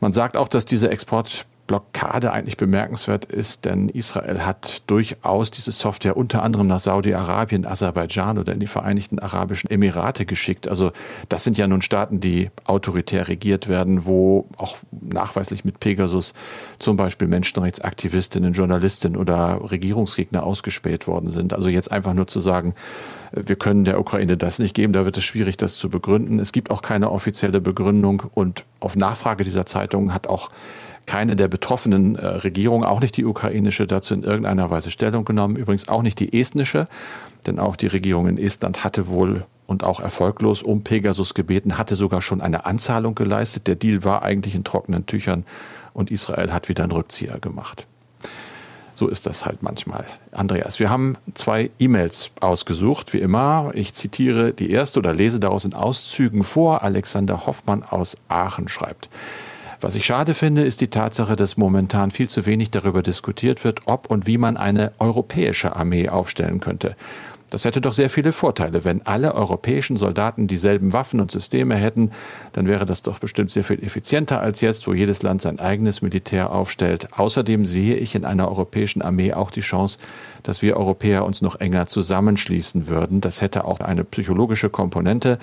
Man 0.00 0.12
sagt 0.12 0.36
auch, 0.36 0.48
dass 0.48 0.64
diese 0.64 0.90
Export 0.90 1.46
Blockade 1.68 2.32
eigentlich 2.32 2.56
bemerkenswert 2.56 3.26
ist, 3.26 3.66
denn 3.66 3.90
Israel 3.90 4.40
hat 4.44 4.82
durchaus 4.86 5.50
diese 5.50 5.70
Software 5.70 6.16
unter 6.16 6.42
anderem 6.42 6.66
nach 6.66 6.80
Saudi-Arabien, 6.80 7.66
Aserbaidschan 7.66 8.38
oder 8.38 8.54
in 8.54 8.58
die 8.58 8.66
Vereinigten 8.66 9.18
Arabischen 9.18 9.70
Emirate 9.70 10.24
geschickt. 10.24 10.66
Also 10.66 10.92
das 11.28 11.44
sind 11.44 11.58
ja 11.58 11.68
nun 11.68 11.82
Staaten, 11.82 12.20
die 12.20 12.50
autoritär 12.64 13.28
regiert 13.28 13.68
werden, 13.68 14.06
wo 14.06 14.48
auch 14.56 14.78
nachweislich 14.90 15.64
mit 15.66 15.78
Pegasus 15.78 16.32
zum 16.78 16.96
Beispiel 16.96 17.28
Menschenrechtsaktivistinnen, 17.28 18.54
Journalistinnen 18.54 19.18
oder 19.20 19.60
Regierungsgegner 19.70 20.44
ausgespäht 20.44 21.06
worden 21.06 21.28
sind. 21.28 21.52
Also 21.52 21.68
jetzt 21.68 21.92
einfach 21.92 22.14
nur 22.14 22.26
zu 22.26 22.40
sagen, 22.40 22.74
wir 23.30 23.56
können 23.56 23.84
der 23.84 24.00
Ukraine 24.00 24.38
das 24.38 24.58
nicht 24.58 24.74
geben, 24.74 24.94
da 24.94 25.04
wird 25.04 25.18
es 25.18 25.24
schwierig, 25.24 25.58
das 25.58 25.76
zu 25.76 25.90
begründen. 25.90 26.38
Es 26.38 26.52
gibt 26.52 26.70
auch 26.70 26.80
keine 26.80 27.10
offizielle 27.10 27.60
Begründung 27.60 28.22
und 28.32 28.64
auf 28.80 28.96
Nachfrage 28.96 29.44
dieser 29.44 29.66
Zeitung 29.66 30.14
hat 30.14 30.28
auch 30.28 30.50
keine 31.08 31.36
der 31.36 31.48
betroffenen 31.48 32.16
äh, 32.16 32.26
Regierungen, 32.26 32.84
auch 32.84 33.00
nicht 33.00 33.16
die 33.16 33.24
ukrainische, 33.24 33.86
dazu 33.86 34.12
in 34.12 34.22
irgendeiner 34.22 34.70
Weise 34.70 34.90
Stellung 34.90 35.24
genommen. 35.24 35.56
Übrigens 35.56 35.88
auch 35.88 36.02
nicht 36.02 36.20
die 36.20 36.38
estnische, 36.38 36.86
denn 37.46 37.58
auch 37.58 37.76
die 37.76 37.86
Regierung 37.86 38.28
in 38.28 38.36
Estland 38.36 38.84
hatte 38.84 39.08
wohl 39.08 39.46
und 39.66 39.84
auch 39.84 40.00
erfolglos 40.00 40.62
um 40.62 40.84
Pegasus 40.84 41.32
gebeten, 41.32 41.78
hatte 41.78 41.96
sogar 41.96 42.20
schon 42.20 42.42
eine 42.42 42.66
Anzahlung 42.66 43.14
geleistet. 43.14 43.66
Der 43.66 43.76
Deal 43.76 44.04
war 44.04 44.22
eigentlich 44.22 44.54
in 44.54 44.64
trockenen 44.64 45.06
Tüchern 45.06 45.44
und 45.94 46.10
Israel 46.10 46.52
hat 46.52 46.68
wieder 46.68 46.84
einen 46.84 46.92
Rückzieher 46.92 47.38
gemacht. 47.38 47.86
So 48.92 49.08
ist 49.08 49.26
das 49.26 49.46
halt 49.46 49.62
manchmal. 49.62 50.04
Andreas, 50.32 50.78
wir 50.78 50.90
haben 50.90 51.16
zwei 51.34 51.70
E-Mails 51.78 52.32
ausgesucht, 52.40 53.14
wie 53.14 53.20
immer. 53.20 53.70
Ich 53.74 53.94
zitiere 53.94 54.52
die 54.52 54.70
erste 54.70 54.98
oder 54.98 55.14
lese 55.14 55.40
daraus 55.40 55.64
in 55.64 55.72
Auszügen 55.72 56.44
vor. 56.44 56.82
Alexander 56.82 57.46
Hoffmann 57.46 57.82
aus 57.82 58.18
Aachen 58.28 58.68
schreibt. 58.68 59.08
Was 59.80 59.94
ich 59.94 60.04
schade 60.04 60.34
finde, 60.34 60.64
ist 60.64 60.80
die 60.80 60.88
Tatsache, 60.88 61.36
dass 61.36 61.56
momentan 61.56 62.10
viel 62.10 62.28
zu 62.28 62.46
wenig 62.46 62.72
darüber 62.72 63.00
diskutiert 63.00 63.62
wird, 63.62 63.82
ob 63.86 64.10
und 64.10 64.26
wie 64.26 64.36
man 64.36 64.56
eine 64.56 64.92
europäische 64.98 65.76
Armee 65.76 66.08
aufstellen 66.08 66.58
könnte. 66.58 66.96
Das 67.50 67.64
hätte 67.64 67.80
doch 67.80 67.94
sehr 67.94 68.10
viele 68.10 68.32
Vorteile. 68.32 68.84
Wenn 68.84 69.06
alle 69.06 69.34
europäischen 69.34 69.96
Soldaten 69.96 70.48
dieselben 70.48 70.92
Waffen 70.92 71.18
und 71.18 71.30
Systeme 71.30 71.76
hätten, 71.76 72.10
dann 72.52 72.66
wäre 72.66 72.84
das 72.84 73.00
doch 73.02 73.20
bestimmt 73.20 73.50
sehr 73.50 73.64
viel 73.64 73.82
effizienter 73.82 74.40
als 74.40 74.60
jetzt, 74.60 74.86
wo 74.86 74.92
jedes 74.92 75.22
Land 75.22 75.40
sein 75.40 75.58
eigenes 75.58 76.02
Militär 76.02 76.52
aufstellt. 76.52 77.08
Außerdem 77.16 77.64
sehe 77.64 77.96
ich 77.96 78.14
in 78.14 78.26
einer 78.26 78.48
europäischen 78.48 79.00
Armee 79.00 79.32
auch 79.32 79.50
die 79.50 79.62
Chance, 79.62 79.98
dass 80.42 80.60
wir 80.60 80.76
Europäer 80.76 81.24
uns 81.24 81.40
noch 81.40 81.58
enger 81.58 81.86
zusammenschließen 81.86 82.86
würden. 82.88 83.22
Das 83.22 83.40
hätte 83.40 83.64
auch 83.64 83.80
eine 83.80 84.04
psychologische 84.04 84.68
Komponente. 84.68 85.38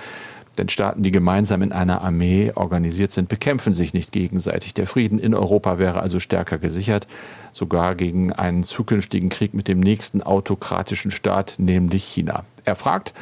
Denn 0.56 0.70
Staaten, 0.70 1.04
die 1.04 1.12
gemeinsam 1.12 1.62
in 1.62 1.72
einer 1.72 2.02
Armee 2.02 2.52
organisiert 2.56 3.12
sind, 3.12 3.30
bekämpfen 3.30 3.74
sich 3.74 3.94
nicht 3.94 4.12
gegenseitig. 4.12 4.74
Der 4.74 4.88
Frieden 4.88 5.20
in 5.20 5.34
Europa 5.34 5.78
wäre 5.80 6.00
also 6.00 6.20
stärker 6.20 6.58
gesichert, 6.58 7.08
sogar 7.52 7.96
gegen 7.96 8.32
einen 8.32 8.64
zukünftigen 8.64 9.30
Krieg 9.30 9.54
mit 9.54 9.68
dem 9.68 9.80
nächsten 9.80 10.22
autokratischen 10.22 11.12
Staat, 11.12 11.56
nämlich 11.58 12.04
China. 12.04 12.44
Er 12.64 12.76
fragt, 12.76 13.14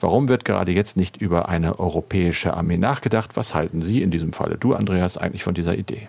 warum 0.00 0.28
wird 0.28 0.44
gerade 0.44 0.72
jetzt 0.72 0.96
nicht 0.96 1.16
über 1.16 1.48
eine 1.48 1.78
europäische 1.78 2.54
Armee 2.54 2.78
nachgedacht? 2.78 3.36
Was 3.36 3.54
halten 3.54 3.82
Sie 3.82 4.02
in 4.02 4.10
diesem 4.10 4.32
Falle, 4.32 4.56
du 4.58 4.74
Andreas, 4.74 5.16
eigentlich 5.16 5.44
von 5.44 5.54
dieser 5.54 5.76
Idee? 5.76 6.08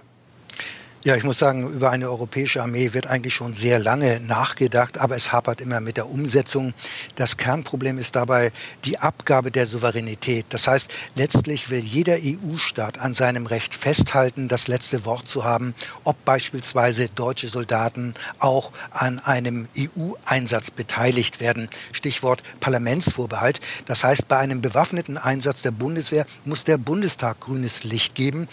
Ja, 1.06 1.18
ich 1.18 1.26
muss 1.26 1.38
sagen, 1.38 1.70
über 1.70 1.92
eine 1.92 2.10
europäische 2.10 2.64
Armee 2.64 2.94
wird 2.94 3.08
eigentlich 3.08 3.34
schon 3.34 3.54
sehr 3.54 3.78
lange 3.78 4.22
nachgedacht, 4.22 4.98
aber 4.98 5.18
es 5.18 5.34
hapert 5.34 5.60
immer 5.60 5.82
mit 5.82 5.98
der 5.98 6.10
Umsetzung. 6.10 6.74
Das 7.16 7.36
Kernproblem 7.36 7.98
ist 7.98 8.16
dabei 8.16 8.54
die 8.86 9.00
Abgabe 9.00 9.52
der 9.52 9.66
Souveränität. 9.66 10.46
Das 10.48 10.66
heißt, 10.66 10.90
letztlich 11.16 11.70
will 11.70 11.80
jeder 11.80 12.20
EU-Staat 12.24 13.00
an 13.00 13.16
seinem 13.16 13.48
Recht 13.48 13.76
festhalten, 13.76 14.48
das 14.48 14.70
letzte 14.70 15.04
Wort 15.04 15.28
zu 15.28 15.44
haben, 15.44 15.76
ob 16.06 16.24
beispielsweise 16.24 17.10
deutsche 17.10 17.50
Soldaten 17.50 18.14
auch 18.40 18.72
an 18.92 19.20
einem 19.20 19.68
EU-Einsatz 19.78 20.72
beteiligt 20.72 21.42
werden. 21.42 21.68
Stichwort 21.92 22.44
Parlamentsvorbehalt. 22.62 23.60
Das 23.88 24.06
heißt, 24.06 24.30
bei 24.30 24.38
einem 24.38 24.62
bewaffneten 24.62 25.18
Einsatz 25.18 25.64
der 25.64 25.72
Bundeswehr 25.72 26.26
muss 26.46 26.64
der 26.64 26.78
Bundestag 26.78 27.42
grünes 27.42 27.84
Licht 27.84 28.16
geben. 28.16 28.48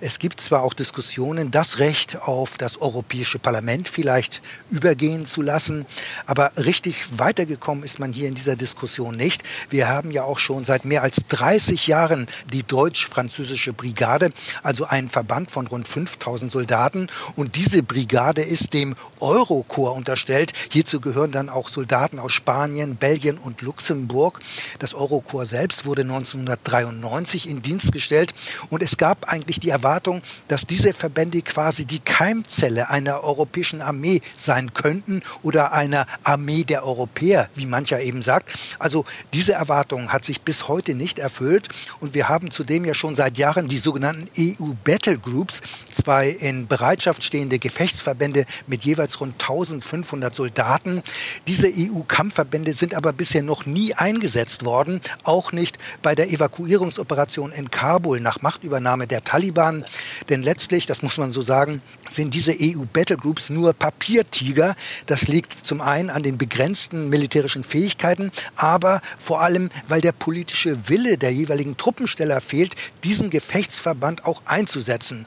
Es 0.00 0.18
gibt 0.18 0.42
zwar 0.42 0.64
auch 0.64 0.74
Diskussionen, 0.74 1.50
das 1.50 1.78
Recht 1.78 1.93
Recht 1.94 2.22
auf 2.22 2.58
das 2.58 2.80
Europäische 2.80 3.38
Parlament 3.38 3.88
vielleicht 3.88 4.42
übergehen 4.68 5.26
zu 5.26 5.42
lassen. 5.42 5.86
Aber 6.26 6.50
richtig 6.56 7.06
weitergekommen 7.18 7.84
ist 7.84 8.00
man 8.00 8.12
hier 8.12 8.26
in 8.26 8.34
dieser 8.34 8.56
Diskussion 8.56 9.16
nicht. 9.16 9.44
Wir 9.70 9.88
haben 9.88 10.10
ja 10.10 10.24
auch 10.24 10.40
schon 10.40 10.64
seit 10.64 10.84
mehr 10.84 11.04
als 11.04 11.18
30 11.28 11.86
Jahren 11.86 12.26
die 12.52 12.64
deutsch-französische 12.64 13.72
Brigade, 13.74 14.32
also 14.64 14.86
einen 14.86 15.08
Verband 15.08 15.52
von 15.52 15.68
rund 15.68 15.86
5000 15.86 16.50
Soldaten. 16.50 17.06
Und 17.36 17.54
diese 17.54 17.84
Brigade 17.84 18.42
ist 18.42 18.72
dem 18.72 18.96
Eurokorps 19.20 19.96
unterstellt. 19.96 20.52
Hierzu 20.72 21.00
gehören 21.00 21.30
dann 21.30 21.48
auch 21.48 21.68
Soldaten 21.68 22.18
aus 22.18 22.32
Spanien, 22.32 22.96
Belgien 22.96 23.38
und 23.38 23.62
Luxemburg. 23.62 24.40
Das 24.80 24.94
Eurokorps 24.94 25.50
selbst 25.50 25.84
wurde 25.84 26.02
1993 26.02 27.48
in 27.48 27.62
Dienst 27.62 27.92
gestellt. 27.92 28.34
Und 28.68 28.82
es 28.82 28.96
gab 28.96 29.32
eigentlich 29.32 29.60
die 29.60 29.70
Erwartung, 29.70 30.22
dass 30.48 30.66
diese 30.66 30.92
Verbände 30.92 31.40
quasi 31.42 31.83
quasi 31.84 31.86
die 31.86 32.00
Keimzelle 32.00 32.90
einer 32.90 33.22
europäischen 33.22 33.80
Armee 33.80 34.20
sein 34.36 34.72
könnten 34.74 35.22
oder 35.42 35.72
einer 35.72 36.06
Armee 36.22 36.64
der 36.64 36.84
Europäer, 36.84 37.48
wie 37.54 37.66
mancher 37.66 38.00
eben 38.00 38.22
sagt. 38.22 38.52
Also 38.78 39.04
diese 39.32 39.52
Erwartung 39.52 40.12
hat 40.12 40.24
sich 40.24 40.42
bis 40.42 40.68
heute 40.68 40.94
nicht 40.94 41.18
erfüllt 41.18 41.68
und 42.00 42.14
wir 42.14 42.28
haben 42.28 42.50
zudem 42.50 42.84
ja 42.84 42.94
schon 42.94 43.16
seit 43.16 43.38
Jahren 43.38 43.68
die 43.68 43.78
sogenannten 43.78 44.28
EU 44.38 44.72
Battle 44.84 45.18
Groups, 45.18 45.60
zwei 45.90 46.28
in 46.28 46.66
Bereitschaft 46.66 47.22
stehende 47.22 47.58
Gefechtsverbände 47.58 48.46
mit 48.66 48.84
jeweils 48.84 49.20
rund 49.20 49.34
1500 49.34 50.34
Soldaten. 50.34 51.02
Diese 51.46 51.68
EU-Kampfverbände 51.68 52.72
sind 52.72 52.94
aber 52.94 53.12
bisher 53.12 53.42
noch 53.42 53.66
nie 53.66 53.94
eingesetzt 53.94 54.64
worden, 54.64 55.00
auch 55.22 55.52
nicht 55.52 55.78
bei 56.02 56.14
der 56.14 56.30
Evakuierungsoperation 56.30 57.52
in 57.52 57.70
Kabul 57.70 58.20
nach 58.20 58.42
Machtübernahme 58.42 59.06
der 59.06 59.24
Taliban. 59.24 59.84
Denn 60.28 60.42
letztlich, 60.42 60.86
das 60.86 61.02
muss 61.02 61.18
man 61.18 61.32
so 61.32 61.42
sagen, 61.42 61.73
sagen, 61.74 61.82
sind 62.06 62.34
diese 62.34 62.54
EU-Battlegroups 62.60 63.50
nur 63.50 63.72
Papiertiger. 63.72 64.76
Das 65.06 65.26
liegt 65.26 65.66
zum 65.66 65.80
einen 65.80 66.10
an 66.10 66.22
den 66.22 66.38
begrenzten 66.38 67.08
militärischen 67.08 67.64
Fähigkeiten, 67.64 68.30
aber 68.56 69.00
vor 69.18 69.40
allem, 69.40 69.70
weil 69.88 70.00
der 70.00 70.12
politische 70.12 70.88
Wille 70.88 71.16
der 71.16 71.32
jeweiligen 71.32 71.76
Truppensteller 71.76 72.40
fehlt, 72.40 72.76
diesen 73.04 73.30
Gefechtsverband 73.30 74.24
auch 74.26 74.42
einzusetzen. 74.44 75.26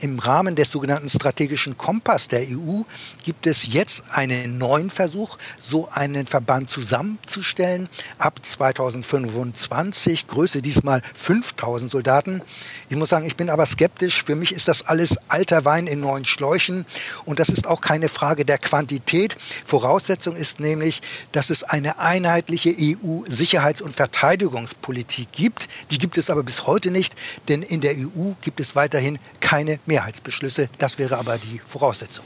Im 0.00 0.18
Rahmen 0.18 0.56
des 0.56 0.70
sogenannten 0.70 1.08
strategischen 1.08 1.76
Kompass 1.76 2.28
der 2.28 2.42
EU 2.42 2.82
gibt 3.24 3.46
es 3.46 3.72
jetzt 3.72 4.02
einen 4.12 4.58
neuen 4.58 4.90
Versuch, 4.90 5.38
so 5.58 5.88
einen 5.90 6.26
Verband 6.26 6.70
zusammenzustellen. 6.70 7.88
Ab 8.18 8.40
2025, 8.44 10.26
Größe 10.26 10.62
diesmal 10.62 11.02
5000 11.14 11.90
Soldaten. 11.90 12.42
Ich 12.88 12.96
muss 12.96 13.08
sagen, 13.08 13.26
ich 13.26 13.36
bin 13.36 13.50
aber 13.50 13.66
skeptisch. 13.66 14.24
Für 14.24 14.36
mich 14.36 14.52
ist 14.52 14.68
das 14.68 14.82
alles 14.86 15.16
alter 15.28 15.64
Wein 15.64 15.79
in 15.86 16.00
neuen 16.00 16.24
Schläuchen. 16.24 16.86
Und 17.24 17.38
das 17.38 17.48
ist 17.48 17.66
auch 17.66 17.80
keine 17.80 18.08
Frage 18.08 18.44
der 18.44 18.58
Quantität. 18.58 19.36
Voraussetzung 19.64 20.36
ist 20.36 20.60
nämlich, 20.60 21.00
dass 21.32 21.50
es 21.50 21.62
eine 21.62 21.98
einheitliche 21.98 22.70
EU-Sicherheits- 22.70 23.82
und 23.82 23.94
Verteidigungspolitik 23.94 25.32
gibt. 25.32 25.68
Die 25.90 25.98
gibt 25.98 26.18
es 26.18 26.30
aber 26.30 26.42
bis 26.42 26.66
heute 26.66 26.90
nicht, 26.90 27.14
denn 27.48 27.62
in 27.62 27.80
der 27.80 27.92
EU 27.92 28.32
gibt 28.40 28.60
es 28.60 28.76
weiterhin 28.76 29.18
keine 29.40 29.80
Mehrheitsbeschlüsse. 29.86 30.68
Das 30.78 30.98
wäre 30.98 31.18
aber 31.18 31.38
die 31.38 31.60
Voraussetzung. 31.64 32.24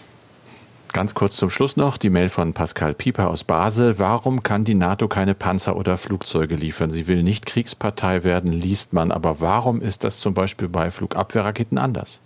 Ganz 0.95 1.13
kurz 1.13 1.35
zum 1.37 1.51
Schluss 1.51 1.77
noch 1.77 1.99
die 1.99 2.09
Mail 2.09 2.29
von 2.29 2.53
Pascal 2.53 2.95
Pieper 2.95 3.29
aus 3.29 3.43
Basel. 3.43 3.99
Warum 3.99 4.45
kann 4.45 4.63
die 4.63 4.77
NATO 4.77 5.09
keine 5.09 5.35
Panzer 5.35 5.75
oder 5.75 5.99
Flugzeuge 5.99 6.55
liefern? 6.55 6.93
Sie 6.93 7.09
will 7.09 7.25
nicht 7.25 7.47
Kriegspartei 7.47 8.23
werden, 8.23 8.53
liest 8.53 8.93
man. 8.93 9.11
Aber 9.11 9.41
warum 9.41 9.81
ist 9.81 10.05
das 10.05 10.21
zum 10.21 10.35
Beispiel 10.35 10.69
bei 10.69 10.93
Flugabwehrraketen 10.93 11.79
anders? 11.79 12.21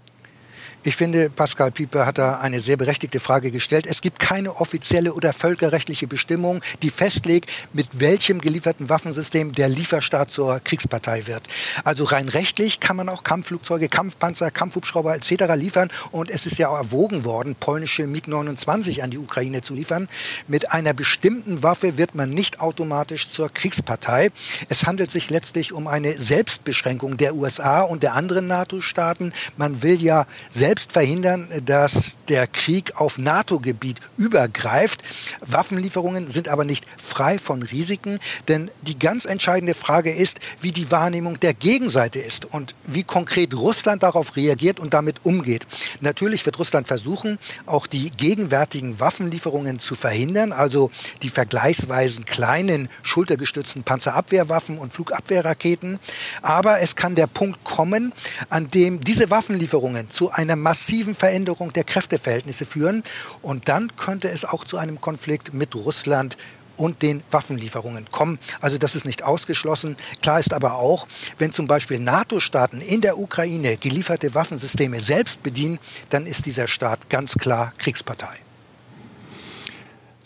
Ich 0.84 0.94
finde, 0.94 1.28
Pascal 1.28 1.72
Pieper 1.72 2.06
hat 2.06 2.18
da 2.18 2.38
eine 2.38 2.60
sehr 2.60 2.76
berechtigte 2.76 3.18
Frage 3.18 3.50
gestellt. 3.50 3.84
Es 3.84 4.00
gibt 4.00 4.20
keine 4.20 4.60
offizielle 4.60 5.12
oder 5.12 5.32
völkerrechtliche 5.32 6.06
Bestimmung, 6.06 6.62
die 6.82 6.90
festlegt, 6.90 7.50
mit 7.72 7.98
welchem 7.98 8.40
gelieferten 8.40 8.88
Waffensystem 8.88 9.52
der 9.52 9.68
Lieferstaat 9.68 10.30
zur 10.30 10.60
Kriegspartei 10.60 11.26
wird. 11.26 11.42
Also 11.82 12.04
rein 12.04 12.28
rechtlich 12.28 12.78
kann 12.78 12.94
man 12.94 13.08
auch 13.08 13.24
Kampfflugzeuge, 13.24 13.88
Kampfpanzer, 13.88 14.52
Kampfhubschrauber 14.52 15.16
etc. 15.16 15.54
liefern. 15.56 15.90
Und 16.12 16.30
es 16.30 16.46
ist 16.46 16.58
ja 16.58 16.68
auch 16.68 16.76
erwogen 16.76 17.24
worden, 17.24 17.56
polnische 17.58 18.06
MiG-29 18.06 19.02
an 19.02 19.10
die 19.10 19.18
Ukraine 19.18 19.62
zu 19.62 19.74
liefern. 19.74 20.08
Mit 20.46 20.70
einer 20.70 20.94
bestimmten 20.94 21.64
Waffe 21.64 21.98
wird 21.98 22.14
man 22.14 22.30
nicht 22.30 22.60
automatisch 22.60 23.30
zur 23.30 23.52
Kriegspartei. 23.52 24.30
Es 24.68 24.86
handelt 24.86 25.10
sich 25.10 25.28
letztlich 25.28 25.72
um 25.72 25.88
eine 25.88 26.16
Selbstbeschränkung 26.16 27.16
der 27.16 27.34
USA 27.34 27.82
und 27.82 28.04
der 28.04 28.14
anderen 28.14 28.46
NATO-Staaten. 28.46 29.32
Man 29.56 29.82
will 29.82 30.00
ja 30.00 30.24
selbst 30.50 30.67
selbst 30.68 30.92
verhindern, 30.92 31.48
dass 31.64 32.18
der 32.28 32.46
Krieg 32.46 32.92
auf 32.96 33.16
NATO-Gebiet 33.16 34.00
übergreift. 34.18 35.00
Waffenlieferungen 35.40 36.28
sind 36.28 36.50
aber 36.50 36.64
nicht 36.64 36.84
frei 37.02 37.38
von 37.38 37.62
Risiken, 37.62 38.18
denn 38.48 38.70
die 38.82 38.98
ganz 38.98 39.24
entscheidende 39.24 39.72
Frage 39.72 40.12
ist, 40.12 40.36
wie 40.60 40.70
die 40.70 40.90
Wahrnehmung 40.90 41.40
der 41.40 41.54
Gegenseite 41.54 42.18
ist 42.18 42.44
und 42.44 42.74
wie 42.86 43.02
konkret 43.02 43.54
Russland 43.54 44.02
darauf 44.02 44.36
reagiert 44.36 44.78
und 44.78 44.92
damit 44.92 45.24
umgeht. 45.24 45.66
Natürlich 46.02 46.44
wird 46.44 46.58
Russland 46.58 46.86
versuchen, 46.86 47.38
auch 47.64 47.86
die 47.86 48.10
gegenwärtigen 48.10 49.00
Waffenlieferungen 49.00 49.78
zu 49.78 49.94
verhindern, 49.94 50.52
also 50.52 50.90
die 51.22 51.30
vergleichsweise 51.30 52.24
kleinen 52.24 52.90
schultergestützten 53.02 53.84
Panzerabwehrwaffen 53.84 54.76
und 54.76 54.92
Flugabwehrraketen. 54.92 55.98
Aber 56.42 56.80
es 56.80 56.94
kann 56.94 57.14
der 57.14 57.26
Punkt 57.26 57.64
kommen, 57.64 58.12
an 58.50 58.70
dem 58.70 59.00
diese 59.00 59.30
Waffenlieferungen 59.30 60.10
zu 60.10 60.30
einer 60.30 60.57
massiven 60.60 61.14
Veränderung 61.14 61.72
der 61.72 61.84
Kräfteverhältnisse 61.84 62.66
führen. 62.66 63.02
Und 63.42 63.68
dann 63.68 63.96
könnte 63.96 64.28
es 64.28 64.44
auch 64.44 64.64
zu 64.64 64.76
einem 64.76 65.00
Konflikt 65.00 65.54
mit 65.54 65.74
Russland 65.74 66.36
und 66.78 67.02
den 67.02 67.22
Waffenlieferungen 67.30 68.10
kommen. 68.10 68.38
Also 68.60 68.78
das 68.78 68.94
ist 68.94 69.04
nicht 69.04 69.22
ausgeschlossen. 69.22 69.96
Klar 70.22 70.40
ist 70.40 70.54
aber 70.54 70.74
auch, 70.74 71.06
wenn 71.38 71.52
zum 71.52 71.66
Beispiel 71.66 71.98
NATO-Staaten 71.98 72.80
in 72.80 73.00
der 73.00 73.18
Ukraine 73.18 73.76
gelieferte 73.76 74.34
Waffensysteme 74.34 75.00
selbst 75.00 75.42
bedienen, 75.42 75.78
dann 76.10 76.24
ist 76.24 76.46
dieser 76.46 76.68
Staat 76.68 77.10
ganz 77.10 77.34
klar 77.34 77.72
Kriegspartei. 77.78 78.47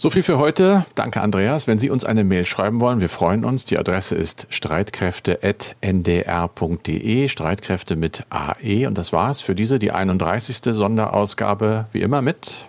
So 0.02 0.10
viel 0.10 0.24
für 0.24 0.38
heute. 0.38 0.84
Danke, 0.96 1.20
Andreas. 1.20 1.68
Wenn 1.68 1.78
Sie 1.78 1.88
uns 1.88 2.04
eine 2.04 2.24
Mail 2.24 2.44
schreiben 2.44 2.80
wollen, 2.80 3.00
wir 3.00 3.08
freuen 3.08 3.44
uns. 3.44 3.66
Die 3.66 3.78
Adresse 3.78 4.16
ist 4.16 4.48
streitkräfte.ndr.de, 4.50 7.28
Streitkräfte 7.28 7.94
mit 7.94 8.24
AE. 8.28 8.88
Und 8.88 8.98
das 8.98 9.12
war's 9.12 9.40
für 9.40 9.54
diese, 9.54 9.78
die 9.78 9.92
31. 9.92 10.74
Sonderausgabe, 10.74 11.86
wie 11.92 12.00
immer 12.00 12.20
mit 12.20 12.64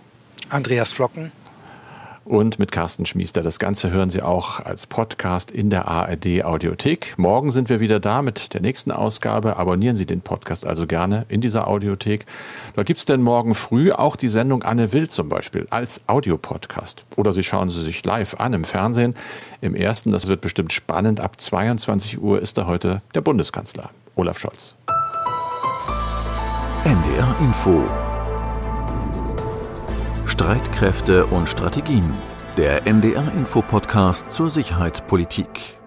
Andreas 0.50 0.94
Flocken 0.94 1.32
und 2.26 2.60
mit 2.60 2.72
Carsten 2.72 3.06
Schmiester. 3.06 3.42
Das 3.42 3.60
Ganze 3.60 3.92
hören 3.92 4.10
Sie 4.10 4.22
auch 4.22 4.60
als 4.60 4.88
Podcast 4.88 5.52
in 5.52 5.70
der 5.70 5.88
ARD 5.88 6.44
Audiothek. 6.44 7.16
Morgen 7.18 7.52
sind 7.52 7.70
wir 7.70 7.80
wieder 7.80 8.00
da 8.00 8.22
mit 8.22 8.54
der 8.54 8.62
nächsten 8.62 8.92
Ausgabe. 8.92 9.58
Abonnieren 9.58 9.96
Sie 9.96 10.06
den 10.06 10.22
Podcast 10.22 10.66
also 10.66 10.88
gerne 10.88 11.26
in 11.30 11.42
dieser 11.42 11.68
Audiothek. 11.68 12.26
Da 12.76 12.84
gibt 12.84 13.00
es 13.00 13.06
denn 13.06 13.22
morgen 13.22 13.56
früh 13.56 13.92
auch 13.92 14.16
die 14.16 14.30
Sendung 14.30 14.64
Anne 14.64 14.94
Will 14.94 15.10
zum 15.10 15.30
Beispiel 15.30 15.68
als 15.70 16.02
Audiopodcast. 16.08 17.06
Oder 17.16 17.34
Sie 17.34 17.44
schauen 17.44 17.70
sie 17.70 17.82
sich 17.82 18.04
live 18.06 18.36
an 18.40 18.54
im 18.54 18.64
Fernsehen. 18.64 19.16
Im 19.62 19.76
ersten, 19.76 20.12
das 20.12 20.28
wird 20.28 20.42
bestimmt 20.42 20.74
spannend, 20.74 21.20
ab 21.20 21.40
22 21.40 22.22
Uhr 22.22 22.42
ist 22.42 22.58
da 22.58 22.68
heute 22.68 23.02
der 23.16 23.22
Bundeskanzler 23.22 23.90
Olaf 24.16 24.40
Scholz. 24.40 24.76
NDR 26.86 27.36
Info 27.40 28.13
Streitkräfte 30.34 31.28
und 31.28 31.48
Strategien. 31.48 32.10
Der 32.58 32.88
NDR 32.88 33.32
Info 33.36 33.62
Podcast 33.62 34.32
zur 34.32 34.50
Sicherheitspolitik. 34.50 35.83